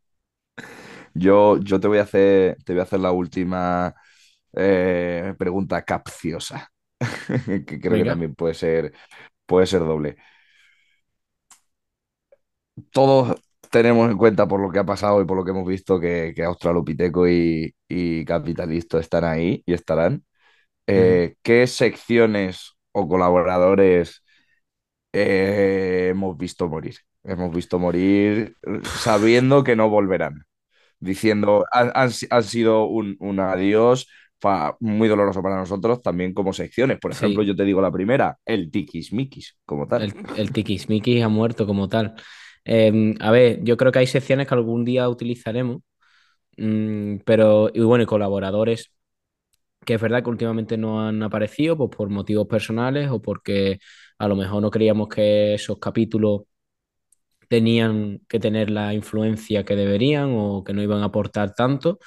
Yo, 1.15 1.59
yo 1.61 1.81
te 1.81 1.89
voy 1.89 1.99
a 1.99 2.03
hacer, 2.03 2.57
te 2.65 2.73
voy 2.73 2.81
a 2.81 2.83
hacer 2.85 3.01
la 3.01 3.13
última 3.13 3.95
eh, 4.55 5.35
pregunta 5.39 5.83
capciosa, 5.85 6.71
que 7.67 7.81
creo 7.81 7.99
que 7.99 8.07
también 8.07 8.35
puede 8.35 8.55
ser, 8.55 8.93
puede 9.47 9.67
ser 9.67 9.81
doble. 9.81 10.17
Todos 12.93 13.37
tenemos 13.71 14.11
en 14.11 14.17
cuenta 14.19 14.47
por 14.49 14.61
lo 14.61 14.71
que 14.71 14.79
ha 14.81 14.85
pasado 14.87 15.21
y 15.23 15.25
por 15.27 15.37
lo 15.37 15.45
que 15.45 15.51
hemos 15.53 15.67
visto 15.67 16.01
que, 16.01 16.33
que 16.35 16.45
Australopiteco 16.45 17.29
y, 17.29 17.75
y 17.89 18.25
Capitalista 18.25 18.99
están 19.01 19.25
ahí 19.25 19.63
y 19.67 19.73
estarán. 19.75 20.25
Eh, 20.89 21.37
¿qué 21.43 21.67
secciones 21.67 22.73
o 22.93 23.09
colaboradores 23.09 24.25
eh, 25.13 26.09
hemos 26.11 26.37
visto 26.39 26.69
morir? 26.69 26.97
Hemos 27.25 27.55
visto 27.55 27.79
morir 27.79 28.57
sabiendo 28.85 29.65
que 29.65 29.77
no 29.77 29.91
volverán, 29.91 30.45
diciendo, 31.01 31.67
han, 31.73 31.93
han 31.95 32.11
si- 32.13 32.29
han 32.31 32.45
sido 32.45 32.87
un, 32.87 33.17
un 33.21 33.41
adiós 33.41 34.09
muy 34.81 35.09
doloroso 35.09 35.43
para 35.43 35.57
nosotros, 35.57 36.03
también 36.03 36.35
como 36.35 36.53
secciones. 36.53 36.99
Por 36.99 37.13
Sí. 37.13 37.27
ejemplo, 37.27 37.43
yo 37.43 37.57
te 37.57 37.65
digo 37.65 37.81
la 37.81 37.91
primera, 37.93 38.39
el 38.45 38.71
Tikis 38.71 39.11
como 39.65 39.87
tal. 39.89 40.03
El, 40.03 40.15
el 40.37 40.53
tiquismiquis 40.53 41.23
ha 41.23 41.29
muerto 41.29 41.67
como 41.67 41.89
tal. 41.89 42.15
Eh, 42.65 43.15
a 43.21 43.31
ver, 43.31 43.61
yo 43.63 43.77
creo 43.77 43.93
que 43.93 44.01
hay 44.01 44.07
secciones 44.07 44.47
que 44.49 44.55
algún 44.55 44.85
día 44.85 45.09
utilizaremos, 45.09 45.83
mm, 46.59 47.19
pero, 47.27 47.71
y 47.75 47.81
bueno, 47.83 48.05
y 48.05 48.07
colaboradores 48.07 48.93
que 49.87 49.95
es 49.95 50.01
verdad 50.01 50.23
que 50.25 50.31
últimamente 50.31 50.77
no 50.79 51.07
han 51.07 51.23
aparecido, 51.23 51.77
pues 51.77 51.91
por 51.97 52.09
motivos 52.11 52.47
personales 52.49 53.11
o 53.11 53.21
porque 53.23 53.79
a 54.19 54.29
lo 54.29 54.37
mejor 54.37 54.63
no 54.63 54.71
creíamos 54.71 55.09
que 55.09 55.55
esos 55.55 55.79
capítulos 55.79 56.43
tenían 57.49 58.21
que 58.29 58.41
tener 58.41 58.71
la 58.71 58.95
influencia 58.95 59.65
que 59.65 59.77
deberían 59.77 60.31
o 60.35 60.65
que 60.65 60.73
no 60.73 60.83
iban 60.83 61.03
a 61.03 61.07
aportar 61.07 61.55
tanto, 61.55 61.99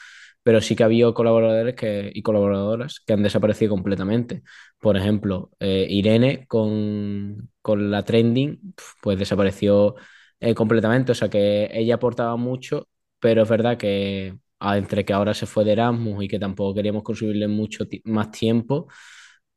pero 0.48 0.62
sí 0.62 0.76
que 0.76 0.84
ha 0.84 0.86
habido 0.86 1.14
colaboradores 1.14 1.76
que, 1.76 2.10
y 2.14 2.22
colaboradoras 2.22 3.02
que 3.06 3.12
han 3.14 3.22
desaparecido 3.24 3.72
completamente. 3.72 4.44
Por 4.80 4.96
ejemplo, 4.96 5.52
eh, 5.60 5.86
Irene 5.90 6.46
con, 6.48 7.50
con 7.62 7.92
la 7.92 8.04
trending, 8.06 8.74
pues 9.02 9.20
desapareció 9.20 9.96
eh, 10.40 10.56
completamente, 10.56 11.12
o 11.12 11.16
sea 11.16 11.30
que 11.30 11.70
ella 11.74 11.96
aportaba 11.96 12.38
mucho, 12.38 12.88
pero 13.20 13.44
es 13.44 13.50
verdad 13.50 13.78
que 13.78 14.38
ah, 14.60 14.78
entre 14.78 15.04
que 15.04 15.12
ahora 15.14 15.34
se 15.34 15.46
fue 15.48 15.66
de 15.66 15.74
Erasmus 15.74 16.24
y 16.24 16.28
que 16.30 16.40
tampoco 16.40 16.76
queríamos 16.76 17.04
consumirle 17.04 17.48
mucho 17.50 17.86
más 18.06 18.32
tiempo, 18.32 18.88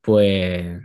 pues, 0.03 0.81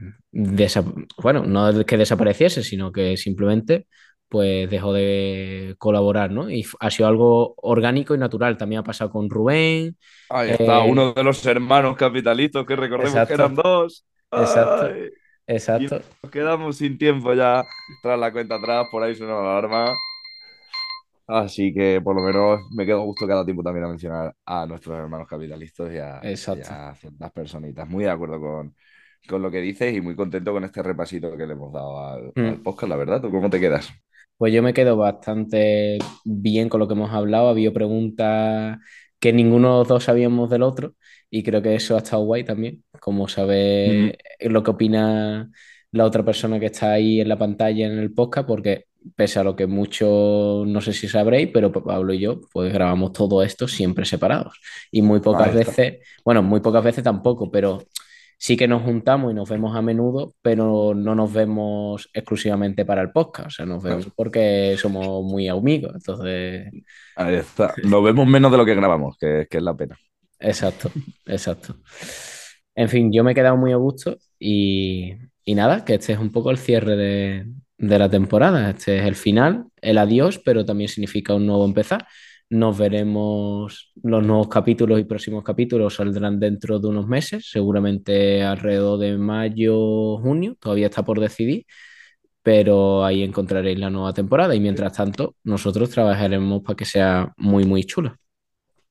bueno, 1.21 1.45
no 1.45 1.85
que 1.85 1.97
desapareciese, 1.97 2.63
sino 2.63 2.91
que 2.91 3.17
simplemente 3.17 3.87
pues 4.35 4.69
dejó 4.69 4.91
de 4.91 5.75
colaborar, 5.77 6.29
¿no? 6.29 6.49
Y 6.49 6.65
ha 6.81 6.91
sido 6.91 7.07
algo 7.07 7.55
orgánico 7.57 8.13
y 8.13 8.17
natural. 8.17 8.57
También 8.57 8.79
ha 8.79 8.83
pasado 8.83 9.09
con 9.09 9.29
Rubén. 9.29 9.95
Ahí 10.29 10.49
está, 10.51 10.83
eh, 10.83 10.89
uno 10.91 11.13
de 11.13 11.23
los 11.23 11.45
hermanos 11.45 11.95
capitalistas 11.95 12.65
que 12.65 12.75
recordemos 12.75 13.25
que 13.25 13.33
eran 13.33 13.55
dos. 13.55 14.05
Exacto. 14.29 14.89
Exacto. 15.47 16.01
nos 16.21 16.31
quedamos 16.33 16.75
sin 16.75 16.97
tiempo 16.97 17.33
ya 17.33 17.63
tras 18.03 18.19
la 18.19 18.29
cuenta 18.33 18.55
atrás, 18.55 18.87
por 18.91 19.03
ahí 19.03 19.15
suena 19.15 19.35
la 19.35 19.57
alarma. 19.57 19.85
Así 21.27 21.73
que 21.73 22.01
por 22.03 22.13
lo 22.13 22.21
menos 22.21 22.59
me 22.75 22.85
quedo 22.85 23.01
gusto 23.03 23.25
cada 23.25 23.45
tiempo 23.45 23.63
también 23.63 23.85
a 23.85 23.89
mencionar 23.89 24.35
a 24.45 24.65
nuestros 24.65 24.99
hermanos 24.99 25.29
capitalistas 25.29 25.93
y 25.93 25.97
a, 25.97 26.19
y 26.23 26.27
Exacto. 26.31 26.67
a 26.71 26.93
ciertas 26.95 27.31
personitas. 27.31 27.87
Muy 27.87 28.03
de 28.03 28.09
acuerdo 28.09 28.41
con, 28.41 28.75
con 29.29 29.41
lo 29.41 29.49
que 29.49 29.61
dices 29.61 29.95
y 29.95 30.01
muy 30.01 30.13
contento 30.17 30.51
con 30.51 30.65
este 30.65 30.83
repasito 30.83 31.37
que 31.37 31.47
le 31.47 31.53
hemos 31.53 31.71
dado 31.71 32.05
al, 32.05 32.33
Mm. 32.35 32.47
al 32.49 32.61
podcast, 32.61 32.89
la 32.89 32.97
verdad. 32.97 33.21
¿Tú 33.21 33.31
cómo 33.31 33.49
te 33.49 33.61
quedas? 33.61 33.89
Pues 34.37 34.53
yo 34.53 34.61
me 34.61 34.73
quedo 34.73 34.97
bastante 34.97 35.97
bien 36.25 36.69
con 36.69 36.79
lo 36.79 36.87
que 36.87 36.93
hemos 36.93 37.11
hablado. 37.11 37.47
Había 37.49 37.73
preguntas 37.73 38.77
que 39.19 39.33
ninguno 39.33 39.73
de 39.73 39.79
los 39.79 39.87
dos 39.87 40.03
sabíamos 40.03 40.49
del 40.49 40.63
otro 40.63 40.95
y 41.29 41.43
creo 41.43 41.61
que 41.61 41.75
eso 41.75 41.95
ha 41.95 41.99
estado 41.99 42.23
guay 42.23 42.43
también, 42.43 42.83
como 42.99 43.27
saber 43.27 44.17
lo 44.41 44.63
que 44.63 44.71
opina 44.71 45.49
la 45.91 46.05
otra 46.05 46.23
persona 46.25 46.59
que 46.59 46.67
está 46.67 46.91
ahí 46.93 47.21
en 47.21 47.29
la 47.29 47.37
pantalla 47.37 47.87
en 47.87 47.97
el 47.97 48.13
podcast, 48.13 48.47
porque 48.47 48.85
pese 49.15 49.39
a 49.39 49.43
lo 49.43 49.55
que 49.55 49.67
mucho, 49.67 50.63
no 50.67 50.81
sé 50.81 50.93
si 50.93 51.07
sabréis, 51.07 51.49
pero 51.53 51.71
Pablo 51.71 52.13
y 52.13 52.19
yo 52.19 52.41
pues 52.51 52.73
grabamos 52.73 53.13
todo 53.13 53.43
esto 53.43 53.67
siempre 53.67 54.05
separados. 54.05 54.59
Y 54.91 55.01
muy 55.01 55.21
pocas 55.21 55.53
veces, 55.53 55.99
bueno, 56.25 56.43
muy 56.43 56.59
pocas 56.59 56.83
veces 56.83 57.03
tampoco, 57.03 57.49
pero 57.49 57.83
sí 58.37 58.57
que 58.57 58.67
nos 58.67 58.83
juntamos 58.83 59.31
y 59.31 59.35
nos 59.35 59.49
vemos 59.49 59.75
a 59.75 59.81
menudo, 59.81 60.33
pero 60.41 60.93
no 60.95 61.15
nos 61.15 61.31
vemos 61.33 62.09
exclusivamente 62.13 62.85
para 62.85 63.01
el 63.01 63.11
podcast, 63.11 63.47
o 63.47 63.51
sea, 63.51 63.65
nos 63.65 63.83
vemos 63.83 64.07
porque 64.15 64.75
somos 64.77 65.23
muy 65.23 65.47
amigos, 65.47 65.93
entonces, 65.95 66.71
Ahí 67.15 67.35
está. 67.35 67.73
Nos 67.83 68.03
vemos 68.03 68.27
menos 68.27 68.51
de 68.51 68.57
lo 68.57 68.65
que 68.65 68.75
grabamos, 68.75 69.17
que, 69.17 69.47
que 69.49 69.57
es 69.57 69.63
la 69.63 69.75
pena. 69.75 69.97
exacto, 70.39 70.91
exacto. 71.25 71.77
En 72.75 72.89
fin, 72.89 73.11
yo 73.11 73.23
me 73.23 73.31
he 73.31 73.35
quedado 73.35 73.55
muy 73.57 73.71
a 73.71 73.77
gusto 73.77 74.17
y, 74.37 75.13
y 75.45 75.55
nada, 75.55 75.85
que 75.85 75.95
este 75.95 76.13
es 76.13 76.19
un 76.19 76.31
poco 76.31 76.51
el 76.51 76.57
cierre 76.57 76.95
de, 76.97 77.45
de 77.77 77.99
la 77.99 78.09
temporada, 78.09 78.69
este 78.69 78.99
es 78.99 79.05
el 79.05 79.15
final, 79.15 79.65
el 79.81 79.97
adiós, 79.97 80.39
pero 80.39 80.65
también 80.65 80.89
significa 80.89 81.33
un 81.33 81.45
nuevo 81.45 81.65
empezar. 81.65 82.05
Nos 82.49 82.77
veremos, 82.77 83.91
los 84.03 84.23
nuevos 84.23 84.47
capítulos 84.47 84.99
y 84.99 85.03
próximos 85.05 85.43
capítulos 85.43 85.95
saldrán 85.95 86.39
dentro 86.39 86.79
de 86.79 86.87
unos 86.87 87.07
meses, 87.07 87.49
seguramente 87.49 88.43
alrededor 88.43 88.99
de 88.99 89.17
mayo, 89.17 90.17
junio, 90.19 90.55
todavía 90.59 90.87
está 90.87 91.03
por 91.03 91.19
decidir, 91.19 91.65
pero 92.43 93.03
ahí 93.03 93.23
encontraréis 93.23 93.79
la 93.79 93.89
nueva 93.89 94.13
temporada 94.13 94.53
y 94.53 94.59
mientras 94.59 94.93
tanto 94.93 95.35
nosotros 95.43 95.89
trabajaremos 95.89 96.61
para 96.61 96.75
que 96.75 96.85
sea 96.85 97.33
muy, 97.37 97.65
muy 97.65 97.83
chula. 97.83 98.15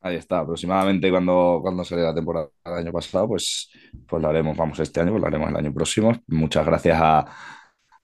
Ahí 0.00 0.16
está, 0.16 0.40
aproximadamente 0.40 1.08
cuando, 1.10 1.60
cuando 1.62 1.84
sale 1.84 2.02
la 2.02 2.14
temporada 2.14 2.48
del 2.64 2.74
año 2.74 2.92
pasado, 2.92 3.28
pues, 3.28 3.70
pues 4.06 4.20
lo 4.20 4.28
haremos, 4.28 4.56
vamos, 4.56 4.78
este 4.80 5.00
año, 5.00 5.12
pues 5.12 5.20
lo 5.22 5.28
haremos 5.28 5.48
el 5.48 5.56
año 5.56 5.72
próximo. 5.72 6.12
Muchas 6.26 6.66
gracias 6.66 6.98
a, 7.00 7.24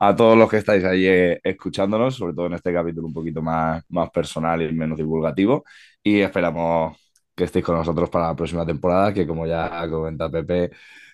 a 0.03 0.17
todos 0.17 0.37
los 0.37 0.49
que 0.49 0.57
estáis 0.57 0.83
ahí 0.83 1.07
eh, 1.07 1.41
escuchándonos, 1.45 2.17
sobre 2.17 2.33
todo 2.33 2.47
en 2.47 2.55
este 2.55 2.73
capítulo 2.73 3.07
un 3.07 3.13
poquito 3.13 3.43
más, 3.43 3.85
más 3.91 4.11
personal 4.11 4.63
y 4.63 4.73
menos 4.73 4.97
divulgativo. 4.97 5.63
Y 6.03 6.21
esperamos 6.21 6.97
que 7.35 7.45
estéis 7.45 7.65
con 7.65 7.77
nosotros 7.77 8.09
para 8.09 8.29
la 8.29 8.35
próxima 8.37 8.65
temporada, 8.65 9.13
que 9.13 9.27
como 9.27 9.47
ya 9.47 9.87
comenta 9.91 10.31
Pepe, 10.31 10.71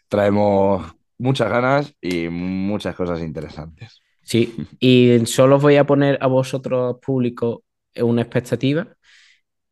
traemos 0.08 0.86
muchas 1.18 1.50
ganas 1.50 1.94
y 2.00 2.28
muchas 2.28 2.94
cosas 2.94 3.20
interesantes. 3.20 4.00
Sí, 4.22 4.54
y 4.78 5.18
solo 5.26 5.58
voy 5.58 5.76
a 5.76 5.84
poner 5.84 6.18
a 6.20 6.28
vosotros, 6.28 6.96
público, 7.04 7.64
una 7.96 8.22
expectativa, 8.22 8.86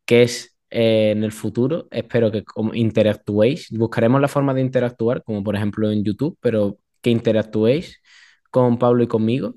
que 0.05 0.22
es 0.22 0.57
eh, 0.70 1.12
en 1.12 1.22
el 1.22 1.31
futuro, 1.31 1.87
espero 1.92 2.33
que 2.33 2.44
interactuéis, 2.72 3.68
buscaremos 3.70 4.20
la 4.20 4.29
forma 4.29 4.55
de 4.55 4.61
interactuar, 4.61 5.22
como 5.22 5.44
por 5.44 5.55
ejemplo 5.55 5.90
en 5.90 6.03
YouTube, 6.03 6.37
pero 6.40 6.79
que 7.00 7.11
interactuéis 7.11 8.00
con 8.55 8.79
Pablo 8.79 9.03
y 9.03 9.09
conmigo, 9.09 9.55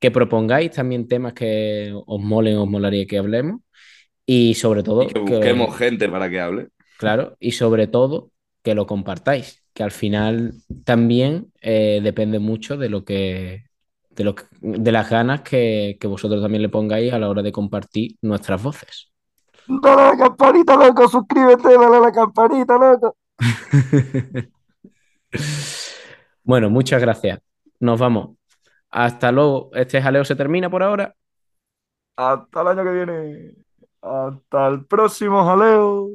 que 0.00 0.10
propongáis 0.10 0.72
también 0.72 1.08
temas 1.08 1.34
que 1.34 1.92
os 2.06 2.20
molen, 2.22 2.56
os 2.58 2.68
molaría 2.68 3.06
que 3.06 3.18
hablemos, 3.18 3.60
y 4.26 4.54
sobre 4.54 4.82
todo, 4.82 5.04
Y 5.04 5.14
que 5.14 5.20
que- 5.20 5.30
busquemos 5.32 5.76
gente 5.78 6.08
para 6.08 6.30
que 6.30 6.40
hable. 6.40 6.68
Claro, 6.98 7.36
y 7.40 7.52
sobre 7.52 7.86
todo 7.86 8.30
que 8.62 8.74
lo 8.74 8.86
compartáis, 8.86 9.62
que 9.74 9.82
al 9.82 9.90
final 9.92 10.54
también 10.84 11.52
eh, 11.60 12.00
depende 12.02 12.38
mucho 12.38 12.76
de 12.76 12.88
lo 12.88 13.04
que, 13.04 13.64
de 14.10 14.24
lo 14.24 14.34
que- 14.34 14.44
de 14.60 14.92
las 14.92 15.10
ganas 15.10 15.42
que, 15.42 15.98
que 16.00 16.06
vosotros 16.08 16.40
también 16.42 16.62
le 16.62 16.68
pongáis 16.70 17.12
a 17.12 17.18
la 17.18 17.28
hora 17.28 17.42
de 17.42 17.52
compartir 17.52 18.16
nuestras 18.22 18.62
voces. 18.62 19.12
Dale 19.82 20.02
a 20.02 20.10
la 20.10 20.16
campanita, 20.22 20.74
loco, 20.76 21.06
suscríbete, 21.08 21.68
dale 21.78 21.96
a 21.98 22.00
la 22.00 22.12
campanita, 22.12 22.76
loco. 22.78 23.16
Bueno, 26.44 26.70
muchas 26.70 27.00
gracias. 27.00 27.40
Nos 27.80 27.98
vamos. 28.00 28.36
Hasta 28.90 29.32
luego. 29.32 29.70
Este 29.74 30.02
jaleo 30.02 30.24
se 30.24 30.36
termina 30.36 30.70
por 30.70 30.82
ahora. 30.82 31.14
Hasta 32.16 32.62
el 32.62 32.68
año 32.68 32.84
que 32.84 32.90
viene. 32.90 33.54
Hasta 34.02 34.68
el 34.68 34.84
próximo 34.86 35.44
jaleo. 35.44 36.10